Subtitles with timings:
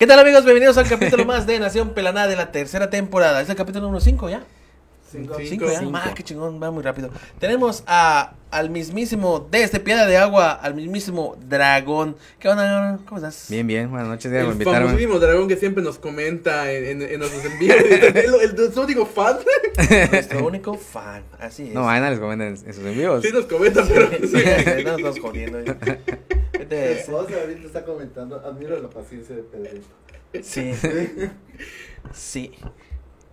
[0.00, 0.44] ¿Qué tal amigos?
[0.44, 3.42] Bienvenidos al capítulo más de Nación Pelaná de la tercera temporada.
[3.42, 4.42] Es el capítulo número 5 ya.
[5.12, 5.36] Cinco.
[5.44, 5.80] Cinco ya.
[5.80, 5.90] Cinco.
[5.90, 7.10] Ma, qué chingón, va muy rápido.
[7.38, 12.16] Tenemos a, al mismísimo, desde Piedra de Agua, al mismísimo Dragón.
[12.38, 12.98] ¿Qué onda?
[13.04, 13.48] ¿Cómo estás?
[13.50, 17.02] Bien, bien, buenas noches, gracias por El famosísimo dragón que siempre nos comenta en, en,
[17.02, 17.76] en nuestros envíos.
[17.84, 19.36] el, el, el único fan.
[20.12, 21.24] Nuestro único fan.
[21.38, 21.74] Así es.
[21.74, 23.22] No, Ana les comenta en, en sus envíos.
[23.22, 24.08] Sí nos comenta, pero...
[24.12, 25.58] Sí, sí, sí, no nos estamos jodiendo.
[26.52, 29.86] ¿Qué te Mi esposa ahorita está comentando, admiro la paciencia de Pedrito.
[30.42, 30.72] Sí.
[32.14, 32.52] Sí.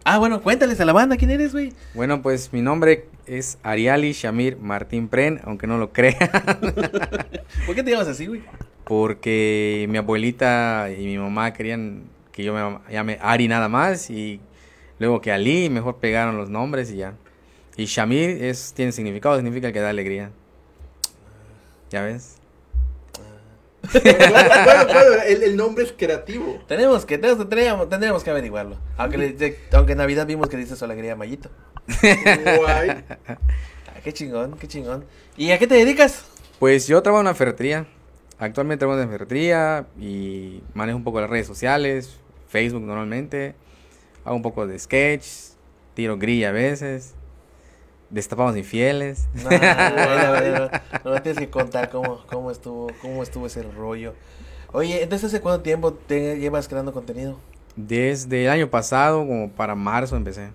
[0.03, 1.71] Ah, bueno, cuéntales a la banda quién eres, güey.
[1.93, 6.17] Bueno, pues mi nombre es Ariali Shamir Martín Pren, aunque no lo crean,
[7.65, 8.41] ¿Por qué te llamas así, güey?
[8.87, 14.39] porque mi abuelita y mi mamá querían que yo me llame Ari nada más y
[14.99, 17.13] luego que Ali, mejor pegaron los nombres y ya.
[17.75, 20.31] Y Shamir es, tiene significado, significa el que da alegría.
[21.89, 22.36] ¿Ya ves?
[23.93, 26.59] Bueno, bueno, bueno, el, el nombre es creativo.
[26.67, 28.77] Tenemos que, tenemos, tendríamos, tendríamos que averiguarlo.
[28.97, 31.49] Aunque, le- de- aunque en Navidad vimos que dice su alegría Mayito.
[32.57, 32.89] Guay.
[33.27, 35.05] Ah, qué chingón, qué chingón.
[35.37, 36.25] ¿Y a qué te dedicas?
[36.59, 37.85] Pues yo trabajo en una ferretería.
[38.39, 43.55] Actualmente trabajo en una ferretería y manejo un poco las redes sociales, Facebook normalmente.
[44.25, 45.25] Hago un poco de sketch,
[45.93, 47.13] tiro grilla a veces.
[48.09, 49.27] Destapamos infieles.
[51.03, 54.13] No, no, tienes que contar cómo, cómo estuvo, cómo estuvo ese rollo.
[54.71, 57.37] Oye, entonces ¿hace cuánto tiempo te llevas creando contenido?
[57.75, 60.49] Desde el año pasado, como para marzo, empecé.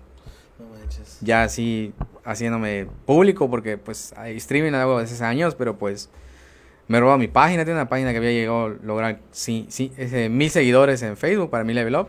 [0.59, 1.17] No manches.
[1.21, 1.93] Ya así
[2.23, 6.09] haciéndome público, porque pues hay streaming hago desde hace años, pero pues
[6.87, 7.65] me robó mi página.
[7.65, 11.49] Tiene una página que había llegado a lograr sí, sí, ese, mil seguidores en Facebook
[11.49, 12.07] para mi level up.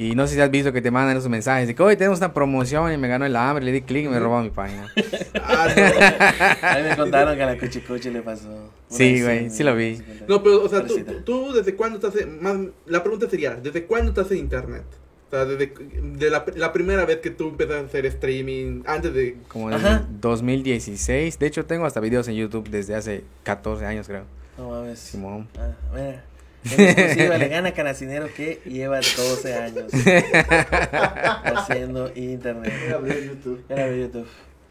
[0.00, 2.20] Y no sé si has visto que te mandan esos mensajes de que hoy tenemos
[2.20, 4.90] una promoción y me ganó el hambre, le di clic y me robó mi página.
[5.34, 6.66] Ah, no.
[6.68, 8.48] A mí me contaron que a la Cuchicuchi le pasó.
[8.48, 10.00] Una Sí, güey, sí lo vi.
[10.26, 13.56] No, pero, o sea, tú, tú, tú desde cuándo estás en, más, la pregunta sería,
[13.56, 14.84] ¿desde cuándo estás en internet?
[15.26, 19.12] O sea, desde de la, la primera vez que tú empezaste a hacer streaming, antes
[19.12, 19.36] de...
[19.48, 19.82] Como el
[20.20, 21.38] 2016.
[21.38, 24.24] De hecho, tengo hasta videos en YouTube desde hace 14 años, creo.
[24.56, 24.98] No mames.
[24.98, 25.46] Simón.
[25.58, 26.24] Ah, mira.
[26.64, 29.84] En exclusiva le gana Canacinero que lleva 12 años
[31.44, 32.72] haciendo internet.
[32.84, 33.64] Voy a abrir YouTube.
[33.68, 34.28] Ve YouTube.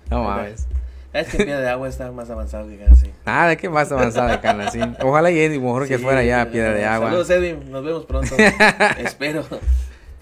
[0.10, 0.68] No mames.
[1.12, 3.12] Es que Piedra de Agua está más avanzado que Canacín.
[3.26, 4.96] Nada, ¿qué más avanzado de Canacín?
[5.02, 7.08] Ojalá y Eddie mejor que Sí, fuera ya Piedra de Agua.
[7.08, 7.72] Saludos, Edwin.
[7.72, 8.36] Nos vemos pronto.
[9.00, 9.44] Espero.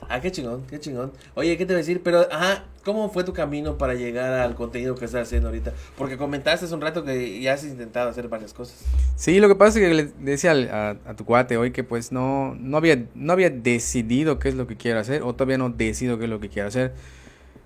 [0.09, 1.12] Ah, qué chingón, qué chingón.
[1.35, 2.01] Oye, ¿qué te voy a decir?
[2.03, 5.73] Pero, ajá, ¿cómo fue tu camino para llegar al contenido que estás haciendo ahorita?
[5.97, 8.85] Porque comentaste hace un rato que ya has intentado hacer varias cosas.
[9.16, 12.12] Sí, lo que pasa es que le decía a, a tu cuate hoy que pues
[12.12, 15.69] no, no, había, no había decidido qué es lo que quiero hacer o todavía no
[15.69, 16.94] decido qué es lo que quiero hacer.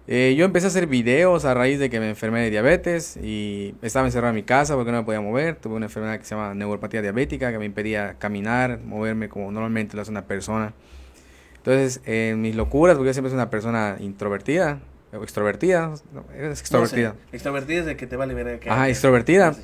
[0.08, 3.75] Eh, yo empecé a hacer videos a raíz de que me enfermé de diabetes y
[3.81, 5.56] estaba encerrado en mi casa porque no me podía mover.
[5.58, 9.96] Tuve una enfermedad que se llama neuropatía diabética que me impedía caminar, moverme como normalmente
[9.96, 10.73] lo hace una persona.
[11.63, 14.79] Entonces, en mis locuras, porque yo siempre soy una persona introvertida
[15.13, 17.09] o extrovertida, no, extrovertida.
[17.09, 19.53] No sé, extrovertida es de que te vale ver que Ajá, extrovertida.
[19.53, 19.61] Sí.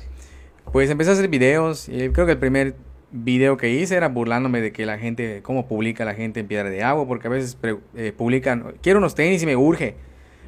[0.72, 2.74] Pues empecé a hacer videos y creo que el primer
[3.10, 6.68] video que hice era burlándome de que la gente, cómo publica la gente en Piedra
[6.68, 9.96] de Agua, porque a veces pre- eh, publican, quiero unos tenis y me urge.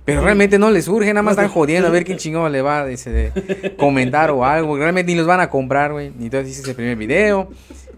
[0.05, 2.85] Pero realmente no les urge, nada más están jodiendo a ver quién chingón le va
[2.85, 4.77] de comentar o algo.
[4.77, 6.13] Realmente ni los van a comprar, güey.
[6.19, 7.49] Y Entonces hice ese primer video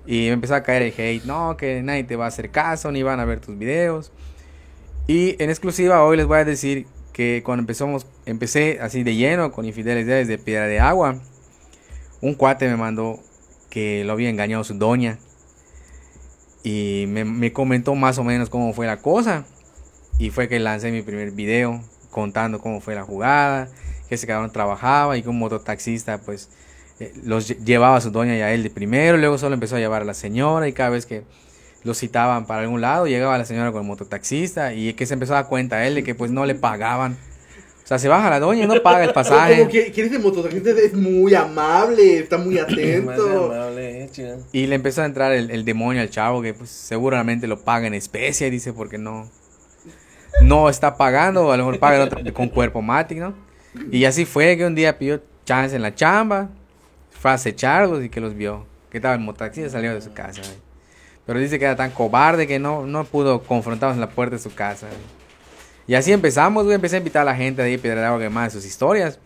[0.06, 1.24] y empezó a caer el hate.
[1.24, 4.12] No, que nadie te va a hacer caso, ni van a ver tus videos.
[5.06, 9.52] Y en exclusiva hoy les voy a decir que cuando empezamos, empecé así de lleno
[9.52, 11.16] con infidelidades de Piedra de Agua,
[12.20, 13.18] un cuate me mandó
[13.68, 15.18] que lo había engañado su doña.
[16.62, 19.44] Y me, me comentó más o menos cómo fue la cosa.
[20.18, 23.68] Y fue que lancé mi primer video contando cómo fue la jugada,
[24.08, 26.50] que ese cabrón trabajaba y que un mototaxista pues
[27.24, 29.78] los lle- llevaba a su doña y a él de primero, luego solo empezó a
[29.78, 31.22] llevar a la señora y cada vez que
[31.84, 35.32] lo citaban para algún lado llegaba la señora con el mototaxista y que se empezó
[35.32, 37.16] a dar cuenta él de que pues no le pagaban.
[37.84, 39.58] O sea, se baja la doña y no paga el pasaje.
[39.58, 43.52] Como que, que ese mototaxista es muy amable, está muy atento.
[43.52, 44.36] amable, eh.
[44.52, 47.88] Y le empezó a entrar el, el demonio al chavo que pues seguramente lo paga
[47.88, 49.28] en especie, dice, porque no,
[50.42, 53.34] no está pagando, a lo mejor paga con cuerpo matic, ¿no?
[53.90, 56.50] Y así fue que un día pidió chance en la chamba,
[57.22, 60.42] fue a acecharlos y que los vio, que estaba el motaxista salió de su casa.
[61.24, 64.42] Pero dice que era tan cobarde que no, no pudo confrontarnos en la puerta de
[64.42, 64.88] su casa.
[65.86, 68.18] Y así empezamos, güey, empecé a invitar a la gente de ahí, Piedra de Agua,
[68.18, 69.20] que más sus historias.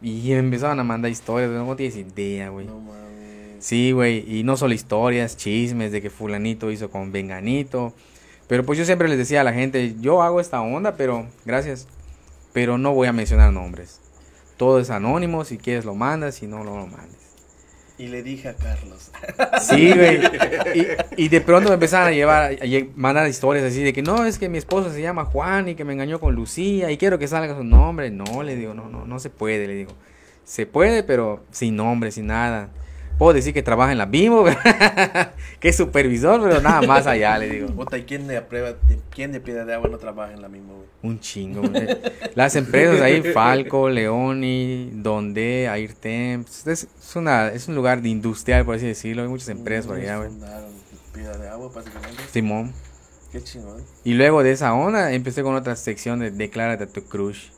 [0.00, 2.64] Y empezaron a mandar historias, güey, no tienes idea, güey.
[2.64, 3.56] No mames.
[3.58, 7.92] Sí, güey, y no solo historias, chismes de que fulanito hizo con venganito.
[8.46, 11.88] Pero pues yo siempre les decía a la gente, yo hago esta onda, pero gracias.
[12.52, 14.00] Pero no voy a mencionar nombres.
[14.56, 17.21] Todo es anónimo, si quieres lo mandas, si no, no lo mandes.
[18.02, 19.12] Y le dije a Carlos.
[19.60, 20.20] Sí, güey.
[21.16, 22.66] Y, de pronto me empezaron a llevar, a
[22.96, 25.84] mandar historias así de que no, es que mi esposo se llama Juan y que
[25.84, 28.10] me engañó con Lucía y quiero que salga su nombre.
[28.10, 29.92] No, le digo, no, no, no se puede, le digo.
[30.42, 32.70] Se puede, pero sin nombre, sin nada.
[33.22, 34.44] Puedo decir que trabaja en la Bimbo,
[35.60, 37.68] que es supervisor, pero nada más allá, le digo.
[37.68, 38.74] Puta, ¿y quién de prueba,
[39.14, 40.62] quién de piedra de agua no trabaja en la güey?
[41.04, 41.86] Un chingo, güey.
[42.34, 46.66] Las empresas ahí, Falco, Leoni, Donde, Airtemps.
[46.66, 49.22] Es, es, una, es un lugar de industrial, por así decirlo.
[49.22, 50.30] Hay muchas empresas por allá, güey.
[51.14, 52.20] Piedra de agua, básicamente.
[52.32, 52.72] Simón.
[53.30, 53.84] Qué chingón.
[54.02, 57.50] Y luego de esa onda empecé con otra sección de Declárate a tu crush.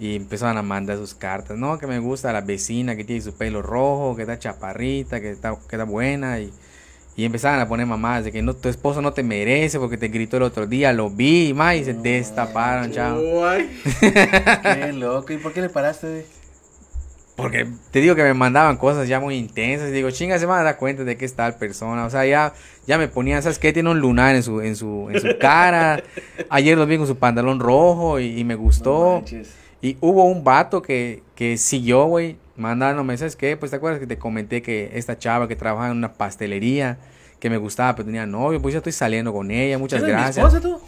[0.00, 1.56] Y empezaron a mandar sus cartas.
[1.58, 5.30] No, que me gusta la vecina que tiene su pelo rojo, que está chaparrita, que
[5.30, 6.38] está, que está buena.
[6.38, 6.52] Y,
[7.16, 10.06] y empezaban a poner mamás de que no, tu esposo no te merece porque te
[10.06, 13.18] gritó el otro día, lo vi, ma, y se No destaparon, chao.
[14.00, 15.32] Qué loco.
[15.32, 16.24] ¿Y por qué le paraste, güey?
[17.34, 19.88] Porque te digo que me mandaban cosas ya muy intensas.
[19.88, 22.04] Y digo, chinga, se van a dar cuenta de que es tal persona.
[22.04, 22.52] O sea, ya,
[22.86, 23.72] ya me ponían, ¿sabes qué?
[23.72, 26.02] Tiene un lunar en su, en su, en su cara.
[26.50, 29.14] Ayer lo vi con su pantalón rojo y, y me No gustó.
[29.16, 29.50] manches.
[29.80, 33.56] Y hubo un vato que, que siguió, güey, mandándome, ¿sabes qué?
[33.56, 36.98] Pues te acuerdas que te comenté que esta chava que trabajaba en una pastelería,
[37.38, 40.20] que me gustaba, pero tenía novio, pues ya estoy saliendo con ella, muchas ¿Eres mi
[40.20, 40.54] gracias.
[40.54, 40.80] esposa, tú?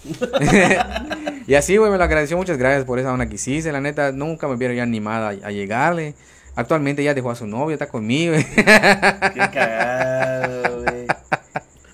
[1.46, 4.10] y así, güey, me lo agradeció, muchas gracias por esa onda que hiciste, la neta,
[4.10, 6.14] nunca me hubiera yo animada a, a llegarle.
[6.56, 8.44] Actualmente ya dejó a su novio, está conmigo, güey.
[8.54, 11.06] Qué cagado, güey.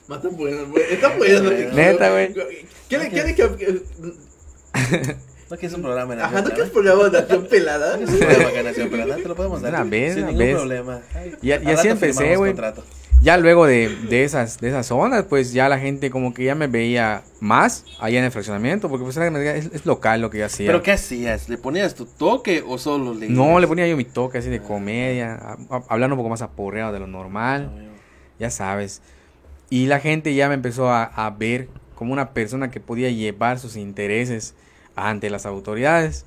[0.09, 0.85] Más tan bueno, güey.
[0.91, 1.51] Está bueno.
[1.75, 2.35] Neta, güey.
[2.89, 3.57] ¿Quiere, quiere que.?
[5.51, 7.99] No que es un programa en Ajá, ¿no quieres programa de acción pelada?
[8.01, 9.73] Es un programa que nació, pero nada, te lo podemos dar.
[9.75, 10.57] Una vez, sin una ningún vez.
[10.57, 11.01] problema.
[11.43, 12.55] Y- y así empecé, güey.
[13.23, 16.55] Ya luego de, de esas de esas zonas, pues ya la gente como que ya
[16.55, 20.39] me veía más allá en el fraccionamiento, porque pues era- es, es local lo que
[20.39, 20.67] yo hacía.
[20.67, 21.49] ¿Pero qué hacías?
[21.49, 24.61] ¿Le ponías tu toque o solo le No, le ponía yo mi toque así de
[24.61, 27.71] comedia, a- a- hablando un poco más aporreado de lo normal,
[28.39, 29.01] ya sabes.
[29.71, 33.59] Y la gente ya me empezó a, a ver como una persona que podía llevar
[33.59, 34.55] sus intereses
[34.97, 36.27] ante las autoridades.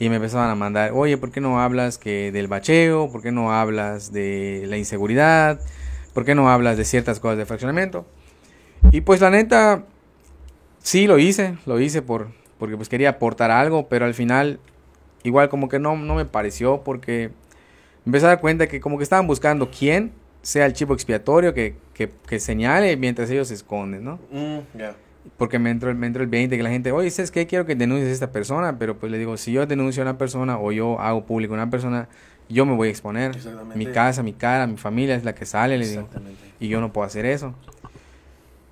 [0.00, 3.10] Y me empezaban a mandar, oye, ¿por qué no hablas que del bacheo?
[3.10, 5.60] ¿Por qué no hablas de la inseguridad?
[6.14, 8.06] ¿Por qué no hablas de ciertas cosas de fraccionamiento?
[8.92, 9.84] Y pues la neta,
[10.78, 12.28] sí lo hice, lo hice por,
[12.58, 14.60] porque pues quería aportar algo, pero al final
[15.24, 17.30] igual como que no, no me pareció porque
[18.06, 20.12] empecé a dar cuenta que como que estaban buscando quién
[20.42, 24.18] sea el chivo expiatorio que, que, que señale mientras ellos se esconden, ¿no?
[24.30, 24.58] Mm.
[25.36, 27.46] Porque me entró, el- me entró el 20 que la gente, oye, ¿sabes qué?
[27.46, 30.18] Quiero que denuncies a esta persona, pero pues le digo, si yo denuncio a una
[30.18, 32.08] persona o yo hago público a una persona,
[32.48, 33.32] yo me voy a exponer.
[33.76, 36.08] Mi casa, mi cara, mi familia es la que sale, le digo.
[36.60, 37.54] Y yo no puedo hacer eso.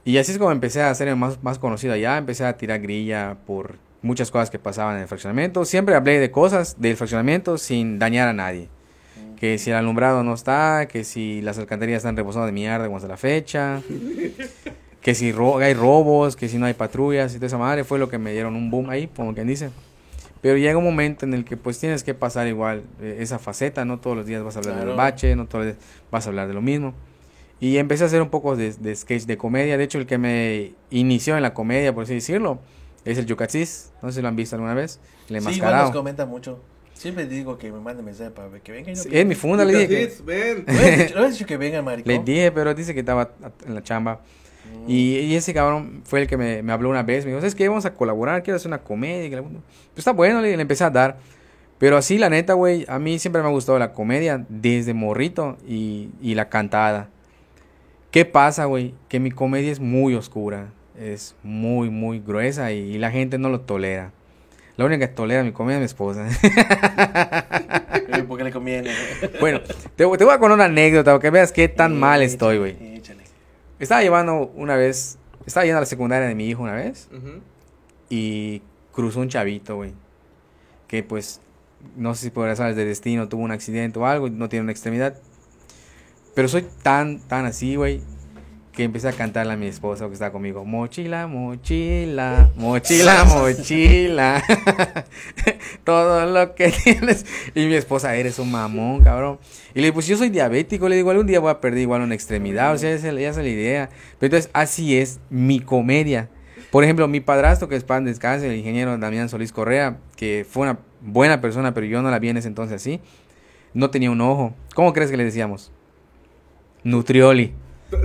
[0.05, 3.37] Y así es como empecé a ser más, más conocido allá, empecé a tirar grilla
[3.47, 5.65] por muchas cosas que pasaban en el fraccionamiento.
[5.65, 8.69] Siempre hablé de cosas del fraccionamiento sin dañar a nadie.
[9.39, 12.97] Que si el alumbrado no está, que si las alcantarillas están reposadas de mierda como
[12.97, 13.83] hasta la fecha,
[15.07, 17.97] que si ro- hay robos, que si no hay patrullas y toda esa madre, fue
[18.01, 19.71] lo que me dieron un boom ahí, como quien dice.
[20.41, 23.85] Pero llega un momento en el que pues tienes que pasar igual eh, esa faceta,
[23.85, 24.97] no todos los días vas a hablar del Claro.
[24.97, 26.93] bache, no todos los días vas a hablar de lo mismo.
[27.61, 29.79] Y empecé a hacer un poco de, de sketch de comedia.
[29.79, 32.59] De hecho, el que me inició en la comedia, por así decirlo,
[33.05, 33.93] es el Yucatsis.
[34.03, 34.99] No sé si lo han visto alguna vez.
[34.99, 35.93] El Sí, igual nos enmascarado.
[35.93, 36.59] comenta mucho.
[36.95, 38.91] Siempre digo que me mande mensaje para que venga.
[38.91, 39.89] y no Sí, es mi funda, le dije.
[39.89, 40.65] que- ven.
[40.67, 42.13] ¿No has dicho- no has dicho que venga, maricón?
[42.13, 43.31] le dije, pero dice que estaba
[43.67, 44.21] en la chamba.
[44.87, 44.91] Mm.
[44.91, 47.25] Y, y ese cabrón fue el que me, me habló una vez.
[47.25, 47.69] Me dijo, ¿sabes qué?
[47.69, 49.43] Vamos a colaborar, quiero hacer una comedia.
[49.43, 49.53] Pues
[49.97, 51.17] está bueno, le, le empecé a dar.
[51.79, 55.59] Pero así, la neta, güey, a mí siempre me ha gustado la comedia desde morrito
[55.67, 57.11] y, y la cantada.
[58.11, 58.95] ¿Qué pasa, güey?
[59.09, 60.69] Que mi comedia es muy oscura.
[60.99, 64.13] Es muy, muy gruesa y, y la gente no lo tolera.
[64.79, 66.27] La única que tolera mi comedia es mi esposa.
[68.09, 68.91] Eh, Porque le conviene.
[69.41, 72.59] bueno, te, te voy a contar una anécdota para que veas qué tan mal estoy,
[72.59, 72.96] güey.
[73.79, 77.09] Estaba llevando una vez, estaba yendo a la secundaria de mi hijo una vez
[78.09, 79.93] y cruzó un chavito, güey.
[80.89, 81.41] Que pues,
[81.97, 84.73] no sé si por razones de destino tuvo un accidente o algo, no tiene una
[84.73, 85.19] extremidad.
[86.35, 88.03] Pero soy tan, tan así, güey,
[88.77, 90.63] que empecé a cantarle a mi esposa que estaba conmigo.
[90.63, 94.43] Mochila, mochila, mochila, mochila.
[95.85, 97.25] Todo lo que tienes.
[97.55, 99.39] Y mi esposa, eres un mamón, cabrón.
[99.75, 100.91] Y le digo, pues yo soy diabético.
[100.91, 102.75] Le digo, algún día voy a perder igual una extremidad.
[102.75, 103.89] O sea, esa, esa es la idea.
[104.19, 106.29] Pero entonces, así es mi comedia.
[106.71, 110.65] Por ejemplo, mi padrastro, que es pan descanse, el ingeniero Damián Solís Correa, que fue
[110.65, 113.01] una buena persona, pero yo no la vi en ese entonces así,
[113.73, 114.55] no tenía un ojo.
[114.75, 115.73] ¿Cómo crees que le decíamos?
[116.85, 117.55] Nutrioli.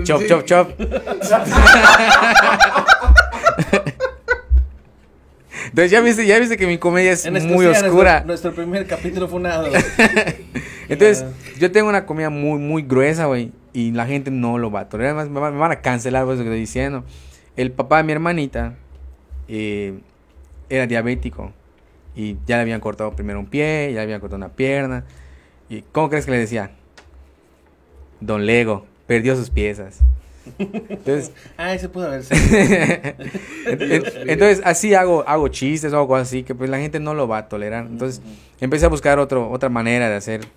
[0.04, 0.28] Chop, Sí.
[0.28, 0.70] chop, chop.
[5.66, 8.24] Entonces ya viste, ya viste que mi comedia es muy oscura.
[8.24, 9.62] Nuestro, nuestro primer capítulo fue una.
[10.90, 11.26] Entonces,
[11.60, 13.52] yo tengo una comida muy, muy gruesa, güey.
[13.74, 15.16] Y la gente no lo va a tolerar.
[15.16, 17.06] Además, me van, me van a cancelar por eso que estoy diciendo.
[17.56, 18.76] El papá de mi hermanita
[19.48, 20.00] eh,
[20.70, 21.54] era diabético.
[22.16, 25.06] Y ya le habían cortado primero un pie, ya le habían cortado una pierna.
[25.70, 26.72] ¿Y cómo crees que le decía?
[28.20, 30.00] Don Lego, perdió sus piezas.
[30.58, 32.40] Entonces, Ah, ese pudo haber sido.
[34.26, 37.40] entonces así hago, hago chistes o algo así que pues la gente no lo va
[37.40, 37.88] a tolerar.
[37.88, 38.22] Entonces
[38.62, 40.48] empecé a buscar otro, otra manera de hacer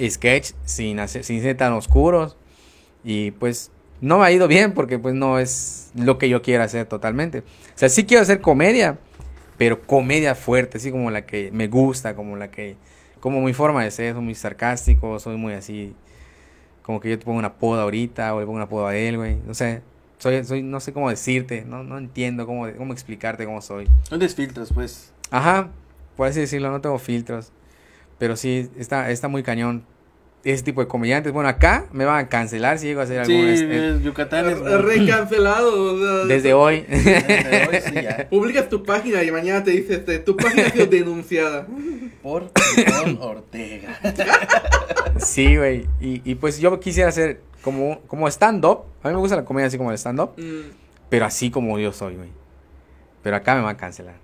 [0.00, 2.36] sketch sin, hacer, sin ser tan oscuros.
[3.02, 6.62] Y pues no me ha ido bien porque pues no es lo que yo quiero
[6.62, 7.40] hacer totalmente.
[7.40, 7.42] O
[7.74, 8.98] sea, sí quiero hacer comedia,
[9.58, 12.76] pero comedia fuerte, así como la que me gusta, como la que...
[13.18, 15.96] Como mi forma de ser, soy muy sarcástico, soy muy así...
[16.84, 19.16] Como que yo te pongo una poda ahorita o le pongo una poda a él,
[19.16, 19.36] güey.
[19.46, 19.82] No sé,
[20.18, 23.88] soy, soy, no sé cómo decirte, no, no entiendo cómo, cómo explicarte cómo soy.
[24.10, 25.12] No desfiltros, pues.
[25.30, 25.70] Ajá,
[26.16, 27.52] por así decirlo, no tengo filtros.
[28.18, 29.84] Pero sí, está, está muy cañón
[30.44, 31.32] ese tipo de comediantes.
[31.32, 33.48] Bueno, acá me van a cancelar si llego a hacer Sí, algún...
[33.50, 34.60] este, Yucatán es.
[34.60, 35.94] Recancelado.
[35.94, 36.82] o sea, desde hoy.
[36.88, 38.28] Desde hoy, sí, ya.
[38.28, 41.66] Publicas tu página y mañana te dice, este, tu página ha sido denunciada.
[42.22, 43.98] Por Ivonne Ortega.
[45.18, 45.86] sí, güey.
[46.00, 48.84] Y, y pues yo quisiera hacer como, como stand-up.
[49.02, 50.30] A mí me gusta la comedia así como el stand-up.
[50.36, 50.70] Mm,
[51.08, 52.28] Pero así como yo soy, güey.
[53.22, 54.16] Pero acá me van a cancelar.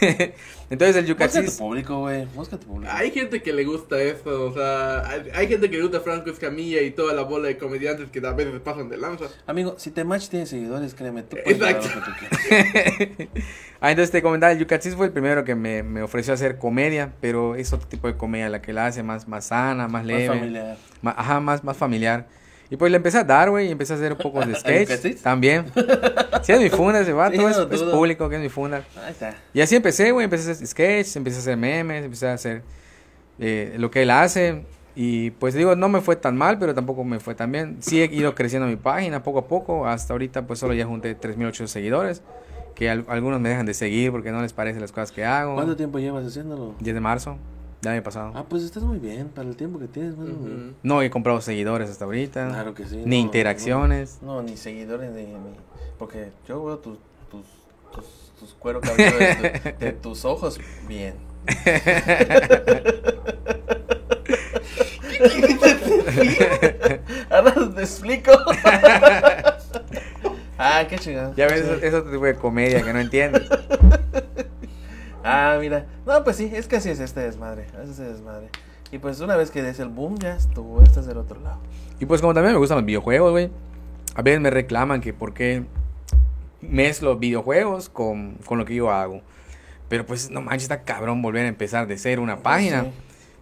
[0.70, 1.58] Entonces el Busca tu yucaxis...
[1.58, 2.26] público, güey.
[2.34, 2.92] Busca tu público.
[2.94, 6.28] Hay gente que le gusta eso, o sea, hay, hay gente que le gusta Franco
[6.30, 9.26] Escamilla y toda la bola de comediantes que a veces pasan de lanza.
[9.46, 11.88] Amigo, si te match tiene seguidores, créeme, tú puedes Exacto.
[11.94, 12.96] lo que tú
[13.28, 13.28] quieras.
[13.78, 17.12] Ah, entonces te comentaba, el Yucatsis fue el primero que me, me ofreció hacer comedia,
[17.20, 20.06] pero es otro tipo de comedia, la que la hace más, más sana, más Más
[20.06, 20.28] leve.
[20.28, 20.78] familiar.
[21.02, 22.26] ma- ajá, más, más familiar.
[22.70, 25.20] Y pues le empecé a dar, güey, y empecé a hacer un poco de sketch.
[25.22, 25.66] También.
[26.42, 28.82] Sí, es mi funda ese vato, Sí, es, no es público, que es mi funda.
[29.04, 29.34] Ahí está.
[29.54, 32.62] Y así empecé, güey, empecé a hacer sketch, empecé a hacer memes, empecé a hacer
[33.38, 34.64] eh, lo que él hace.
[34.98, 37.76] Y pues digo, no me fue tan mal, pero tampoco me fue tan bien.
[37.80, 39.86] Sí he ido creciendo mi página poco a poco.
[39.86, 42.22] Hasta ahorita pues solo ya junté 3.800 seguidores.
[42.74, 45.54] Que al- algunos me dejan de seguir porque no les parecen las cosas que hago.
[45.54, 46.74] ¿Cuánto tiempo llevas haciéndolo?
[46.80, 47.38] 10 de marzo,
[47.90, 48.32] del año pasado.
[48.34, 50.32] Ah, pues estás muy bien para el tiempo que tienes, mano.
[50.32, 50.74] Ujú.
[50.82, 52.48] No he comprado seguidores hasta ahorita.
[52.48, 52.96] Claro que sí.
[53.04, 54.18] Ni no, interacciones.
[54.22, 55.36] No, no, ni seguidores, ni, ni-
[55.98, 56.98] Porque yo veo tus,
[57.30, 57.44] tus,
[57.92, 61.14] tus, tus cuero cabelludo de, tu- de tus ojos bien.
[67.30, 68.32] Ahora te explico.
[70.58, 71.34] ah, qué chingado.
[71.36, 73.42] Ya ves, es otro tipo de comedia que no entiendes.
[75.24, 75.86] Ah, mira.
[76.06, 77.66] No, pues sí, es que así es este desmadre.
[77.74, 78.48] Así es este desmadre.
[78.92, 80.80] Y pues una vez que des el boom, ya estuvo.
[80.82, 81.58] Estás del otro lado.
[81.98, 83.50] Y pues como también me gustan los videojuegos, güey.
[84.14, 85.64] A veces me reclaman que por qué
[86.60, 89.20] mezclo videojuegos con, con lo que yo hago.
[89.88, 92.84] Pero pues no manches, está cabrón volver a empezar de cero una página.
[92.84, 92.90] Sí.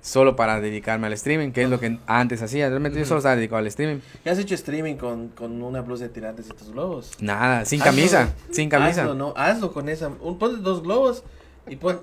[0.00, 2.68] Solo para dedicarme al streaming, que es lo que antes hacía.
[2.68, 4.00] Realmente yo solo estaba dedicado al streaming.
[4.22, 7.12] ¿Ya has hecho streaming con, con una blusa de tirantes y tus globos?
[7.20, 7.90] Nada, sin Hazlo.
[7.90, 8.34] camisa.
[8.50, 9.02] Sin camisa.
[9.02, 10.08] Hazlo, no, hazlo con esa.
[10.20, 11.24] Un, ponte dos globos
[11.66, 12.00] y pon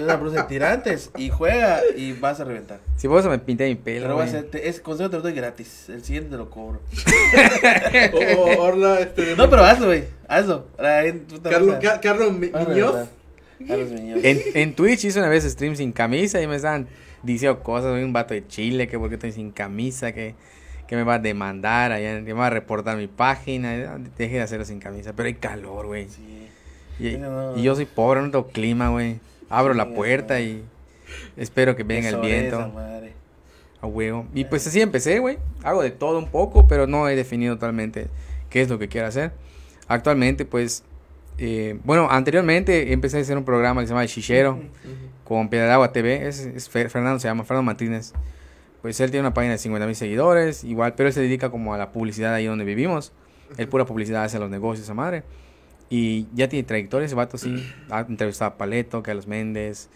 [0.00, 2.80] una blusa de tirantes y juega y vas a reventar.
[2.96, 4.02] Si vos me pinté mi pelo.
[4.06, 4.40] Pero va a güey.
[4.40, 5.88] ser, te- ese consejo te lo doy gratis.
[5.88, 6.80] El siguiente te lo cobro.
[8.12, 10.04] O, o Orla, este, No, pero hazlo, güey.
[10.28, 10.66] Hazlo.
[11.42, 12.92] Carlos, Carlos Mi- Vas a Muñoz.
[12.92, 13.16] reventar.
[13.68, 14.20] Carlos Muñoz.
[14.24, 16.88] En, en Twitch hice una vez stream sin camisa y me estaban
[17.22, 17.92] diciendo cosas.
[17.92, 20.34] Soy un vato de Chile, que porque estoy sin camisa, que,
[20.88, 23.98] que me va a demandar, allá, que me va a reportar mi página.
[24.18, 25.12] Deje de hacerlo sin camisa.
[25.14, 26.08] Pero hay calor, güey.
[26.08, 26.45] Sí.
[26.98, 27.56] Y, Sí, no.
[27.56, 29.18] y yo soy pobre, no tengo clima, güey.
[29.50, 30.62] Abro la puerta y
[31.36, 32.58] espero que venga el viento.
[32.60, 33.12] esa madre.
[33.80, 34.26] A huevo.
[34.34, 35.38] Y pues así empecé, güey.
[35.62, 38.08] Hago de todo un poco, pero no he definido totalmente
[38.50, 39.32] qué es lo que quiero hacer.
[39.88, 40.82] Actualmente, pues,
[41.38, 44.58] eh, bueno, anteriormente empecé a hacer un programa que se llama El Chichero
[45.24, 46.26] con Piedra de Agua TV.
[46.26, 48.12] Es, es Fer- Fernando, se llama Fernando Martínez.
[48.82, 51.74] Pues él tiene una página de 50 mil seguidores, igual, pero él se dedica como
[51.74, 53.12] a la publicidad ahí donde vivimos.
[53.58, 55.22] Él pura publicidad hace los negocios, esa madre.
[55.88, 57.64] Y ya tiene trayectoria ese vato, sí.
[57.90, 59.88] Ha entrevistado a Paleto, Carlos Méndez.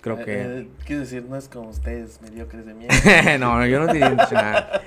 [0.00, 0.32] Creo Eh, que...
[0.42, 3.38] eh, quiero decir, no es como ustedes, mediocres de mierda.
[3.38, 4.82] no, no, yo no dicho nada.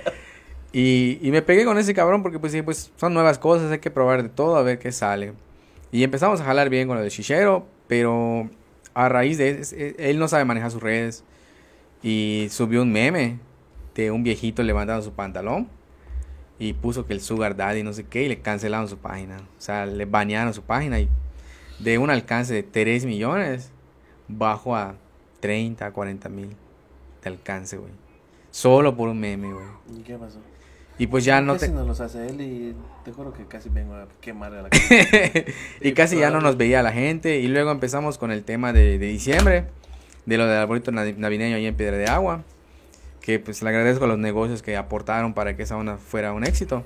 [0.72, 3.80] Y, y me pegué con ese cabrón porque pues sí, pues son nuevas cosas, hay
[3.80, 5.32] que probar de todo a ver qué sale.
[5.92, 8.48] Y empezamos a jalar bien con lo de Shishero, pero
[8.94, 11.24] a raíz de eso, él no sabe manejar sus redes.
[12.02, 13.38] Y subió un meme
[13.94, 15.68] de un viejito levantando su pantalón
[16.60, 19.38] y puso que el Sugar Daddy no sé qué y le cancelaron su página.
[19.38, 21.08] O sea, le banearon su página y
[21.80, 23.70] de un alcance de 3 millones
[24.28, 24.94] bajó a
[25.40, 26.50] 30, 40 mil
[27.24, 27.90] de alcance, güey.
[28.52, 29.64] Solo por un meme, güey.
[29.98, 30.38] ¿Y qué pasó?
[30.98, 31.72] Y pues ya no casi te...
[31.72, 32.74] nos los hace él y
[33.06, 35.46] te juro que casi vengo a quemar a la gente.
[35.80, 37.38] y casi ya no nos veía la gente.
[37.40, 39.64] Y luego empezamos con el tema de, de diciembre,
[40.26, 42.42] de lo del arbolito navi- navideño ahí en Piedra de Agua.
[43.20, 46.44] Que pues le agradezco a los negocios que aportaron para que esa onda fuera un
[46.44, 46.84] éxito.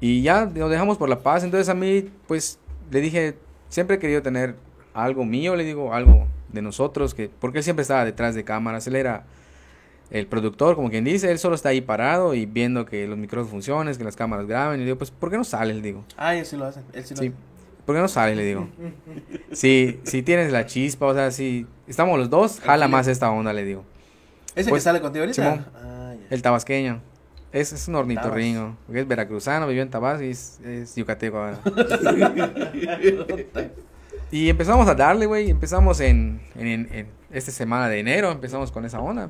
[0.00, 1.44] Y ya nos dejamos por la paz.
[1.44, 2.58] Entonces a mí, pues
[2.90, 3.34] le dije,
[3.68, 4.54] siempre he querido tener
[4.92, 7.14] algo mío, le digo, algo de nosotros.
[7.14, 8.86] que Porque él siempre estaba detrás de cámaras.
[8.86, 9.24] Él era
[10.10, 11.30] el productor, como quien dice.
[11.30, 14.76] Él solo está ahí parado y viendo que los micrófonos funcionen, que las cámaras graben.
[14.76, 15.76] Y le digo, pues, ¿por qué no sales?
[15.76, 16.04] Le digo.
[16.18, 16.84] Ah, ellos sí lo hacen.
[16.92, 17.26] Él sí lo Sí.
[17.28, 17.36] hace.
[17.86, 18.36] ¿Por qué no sales?
[18.36, 18.68] Le digo.
[19.52, 23.52] Si, si tienes la chispa, o sea, si estamos los dos, jala más esta onda,
[23.52, 23.84] le digo.
[24.54, 25.42] ¿Ese Pues, que sale contigo ahorita?
[25.42, 25.66] Simón.
[25.74, 26.14] Ah.
[26.30, 27.00] El tabasqueño.
[27.52, 28.60] Es, es un ornitorrinco.
[28.60, 28.76] Tabas.
[28.86, 31.58] porque Es veracruzano, vivió en Tabasco y es, es yucateco ahora.
[34.30, 35.50] y empezamos a darle, güey.
[35.50, 38.30] Empezamos en, en, en- esta semana de enero.
[38.32, 39.28] Empezamos con esa onda.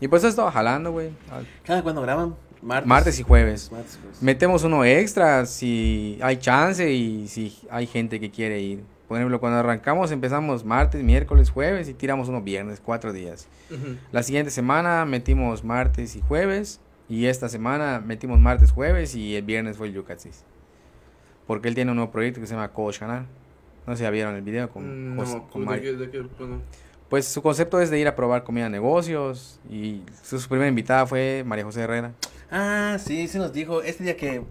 [0.00, 1.10] Y pues estaba jalando, güey.
[1.64, 2.34] ¿Cada cuándo graban?
[2.62, 2.88] Martes.
[2.88, 3.70] Martes y jueves.
[3.70, 4.22] Martes y jueves.
[4.22, 8.82] Metemos uno extra si hay chance y si hay gente que quiere ir.
[9.08, 13.46] Por ejemplo, cuando arrancamos empezamos martes, miércoles, jueves y tiramos unos viernes, cuatro días.
[14.12, 19.44] La siguiente semana metimos martes y jueves y esta semana metimos martes, jueves y el
[19.44, 20.42] viernes fue el Yucatsis.
[21.46, 23.26] Porque él tiene un nuevo proyecto que se llama Coach Canal.
[23.86, 26.10] No sé si ya vieron el video con, Mm, No, con pues, de qué- de
[26.10, 26.60] qué- bueno.
[27.08, 30.68] Pues su concepto es de ir a probar comida a negocios y su, su primera
[30.68, 32.10] invitada fue María José Herrera.
[32.50, 33.82] Ah, sí, sí nos dijo.
[33.82, 34.42] Este día que,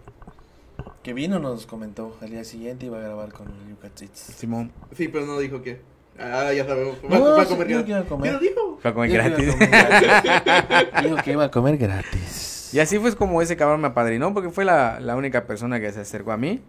[1.05, 2.17] que vino nos comentó.
[2.19, 4.17] Al día siguiente iba a grabar con el Yucatzitz.
[4.35, 4.71] Simón.
[4.97, 5.79] Sí, pero no dijo que.
[6.17, 6.97] Ah, ya sabemos.
[7.05, 7.85] Va, No, va a comer dijo gratis.
[7.85, 8.31] que iba a comer.
[8.31, 8.79] Pero dijo.
[8.81, 9.45] Fue a comer Dijo que gratis.
[9.45, 11.03] iba a comer gratis.
[11.03, 12.73] Dijo que iba a comer gratis.
[12.73, 15.91] Y así fue como ese cabrón me apadrinó, porque fue la, la única persona que
[15.91, 16.61] se acercó a mí.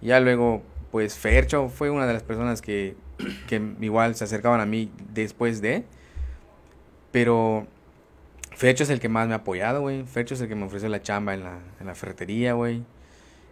[0.00, 2.94] Ya luego, pues Fercho fue una de las personas que,
[3.48, 5.84] que igual se acercaban a mí después de.
[7.10, 7.66] Pero
[8.54, 10.04] Fercho es el que más me ha apoyado, güey.
[10.04, 12.82] Fercho es el que me ofreció la chamba en la, en la ferretería, güey.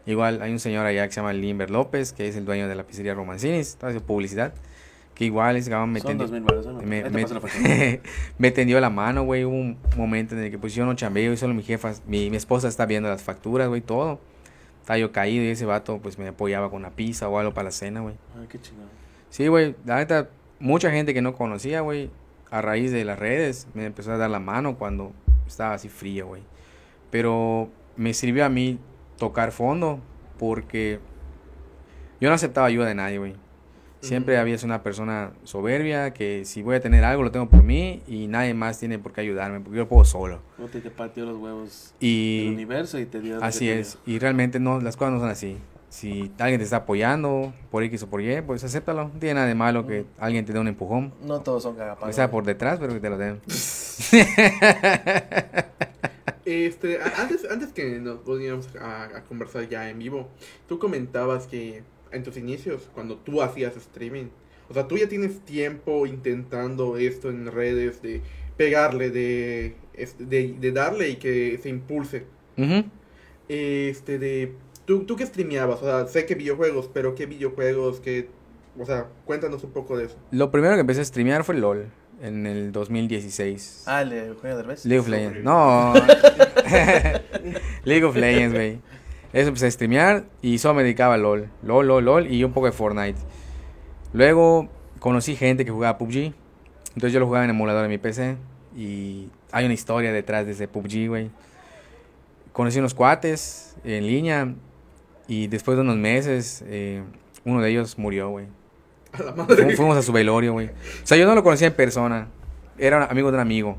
[0.09, 2.75] Igual hay un señor allá que se llama Limber López, que es el dueño de
[2.75, 4.55] la pizzería Romancinis, está haciendo publicidad.
[5.15, 6.27] Que igual ese cabrón me tendió-
[6.87, 7.21] me, me-
[8.39, 9.45] me tendió la mano, güey.
[9.45, 12.31] Hubo un momento en el que pues yo no chambeo y solo mi jefa, mi,
[12.31, 14.21] mi esposa está viendo las facturas, güey, todo.
[14.81, 17.65] Estaba yo caído y ese vato pues me apoyaba con una pizza o algo para
[17.67, 18.15] la cena, güey.
[18.41, 18.87] Ay, qué chingón.
[19.29, 22.11] Sí, güey, la neta, mucha gente que no conocía, güey,
[22.51, 25.13] a raíz de las redes, me empezó a dar la mano cuando
[25.47, 26.43] estaba así frío, güey.
[27.11, 28.79] Pero me sirvió a mí
[29.19, 30.01] tocar fondo
[30.39, 31.01] porque
[32.21, 33.35] yo no aceptaba ayuda de nadie, güey.
[34.01, 34.43] Siempre Ujú.
[34.43, 38.01] había sido una persona soberbia que si voy a tener algo lo tengo por mí
[38.07, 40.41] y nadie más tiene por qué ayudarme porque yo lo puedo solo.
[40.57, 43.43] No te, te partió los huevos Y universo y te dio.
[43.43, 43.99] así te es.
[44.05, 44.15] dio.
[44.15, 45.59] Y realmente no, las cosas no son así.
[45.89, 49.05] Si alguien te está apoyando por X o por Y, pues acéptalo.
[49.05, 51.13] No tiene nada de malo que alguien te dé un empujón.
[51.25, 52.09] No todos son cagapalos.
[52.09, 53.41] Que sea por detrás, pero que te lo den.
[56.49, 60.31] Este, antes, antes que nos volviéramos a, a conversar ya en vivo,
[60.67, 64.29] tú comentabas que en tus inicios, cuando tú hacías streaming,
[64.71, 68.23] o sea, tú ya tienes tiempo intentando esto en redes, de
[68.57, 72.25] pegarle, de, este, de, de darle y que se impulse.
[73.49, 74.55] Este, de,
[74.87, 75.83] ¿tú, ¿tú qué streameabas?
[75.83, 78.01] O sea, sé que videojuegos, pero ¿qué videojuegos?
[78.01, 78.31] ¿Qué,
[78.79, 80.17] o sea, cuéntanos un poco de eso.
[80.31, 83.85] Lo primero que empecé a streamear fue LOL en el 2016.
[83.87, 84.85] Ah, el de Eugenio Derbez.
[84.85, 85.45] League of Legends.
[85.45, 85.95] No.
[87.85, 88.81] League of Legends, güey.
[89.33, 91.51] Eso empecé a streamear y solo me dedicaba a LOL.
[91.63, 93.19] LOL, LOL, LOL y un poco de Fortnite.
[94.13, 96.33] Luego conocí gente que jugaba PUBG.
[96.89, 98.37] Entonces yo lo jugaba en emulador en mi PC.
[98.77, 101.31] Y hay una historia detrás de ese PUBG, güey.
[102.53, 104.55] Conocí unos cuates en línea.
[105.27, 107.03] Y después de unos meses, eh,
[107.45, 108.47] uno de ellos murió, güey.
[109.19, 109.77] A la madre.
[109.77, 110.69] Fuimos a su velorio, güey.
[110.69, 112.29] O sea, yo no lo conocía en persona.
[112.79, 113.77] Era amigo de un amigo.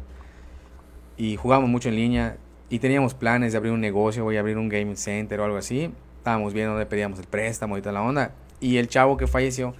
[1.17, 2.37] Y jugábamos mucho en línea.
[2.69, 5.91] Y teníamos planes de abrir un negocio, güey, abrir un gaming center o algo así.
[6.17, 8.31] Estábamos viendo dónde pedíamos el préstamo y toda la onda.
[8.59, 9.73] Y el chavo que falleció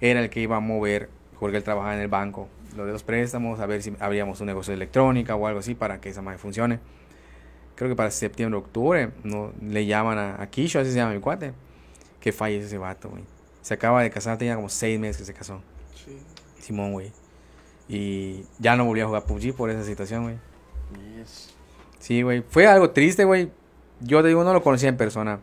[0.00, 1.08] era el que iba a mover,
[1.40, 4.46] porque él trabajaba en el banco, lo de los préstamos, a ver si abríamos un
[4.46, 6.80] negocio de electrónica o algo así para que esa madre funcione.
[7.76, 11.20] Creo que para septiembre, octubre, no, le llaman a, a Kisho, así se llama mi
[11.20, 11.52] cuate,
[12.20, 13.24] que fallece ese vato, güey.
[13.64, 15.62] Se acaba de casar, tenía como seis meses que se casó.
[16.04, 16.18] Sí.
[16.60, 17.12] Simón, güey.
[17.88, 20.36] Y ya no volví a jugar PUBG por esa situación, güey.
[21.16, 21.48] Yes.
[21.98, 22.42] Sí, güey.
[22.46, 23.50] Fue algo triste, güey.
[24.00, 25.40] Yo te digo, no lo conocía en persona.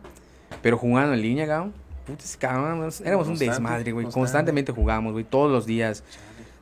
[0.62, 1.72] Pero jugando en línea, cabrón.
[2.06, 4.04] Puta, ese cabrón, éramos un Constante, desmadre, güey.
[4.04, 4.20] constante.
[4.20, 5.24] Constantemente jugamos, güey.
[5.24, 6.04] Todos los días.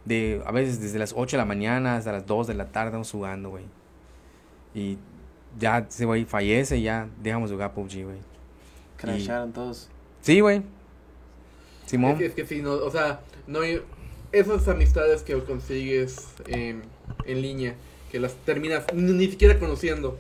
[0.07, 2.89] De, a veces desde las 8 de la mañana hasta las 2 de la tarde
[2.89, 3.65] estamos jugando, güey.
[4.75, 4.97] Y
[5.59, 8.19] ya ese güey fallece y ya dejamos de jugar PUBG, güey.
[8.97, 9.91] Crasharon todos.
[10.23, 10.63] Sí, güey.
[11.91, 12.13] Simón.
[12.13, 13.61] Es que, es que sí, no, o sea, no
[14.33, 16.83] esas amistades que consigues en,
[17.25, 17.75] en línea,
[18.13, 20.17] que las terminas ni, ni siquiera conociendo,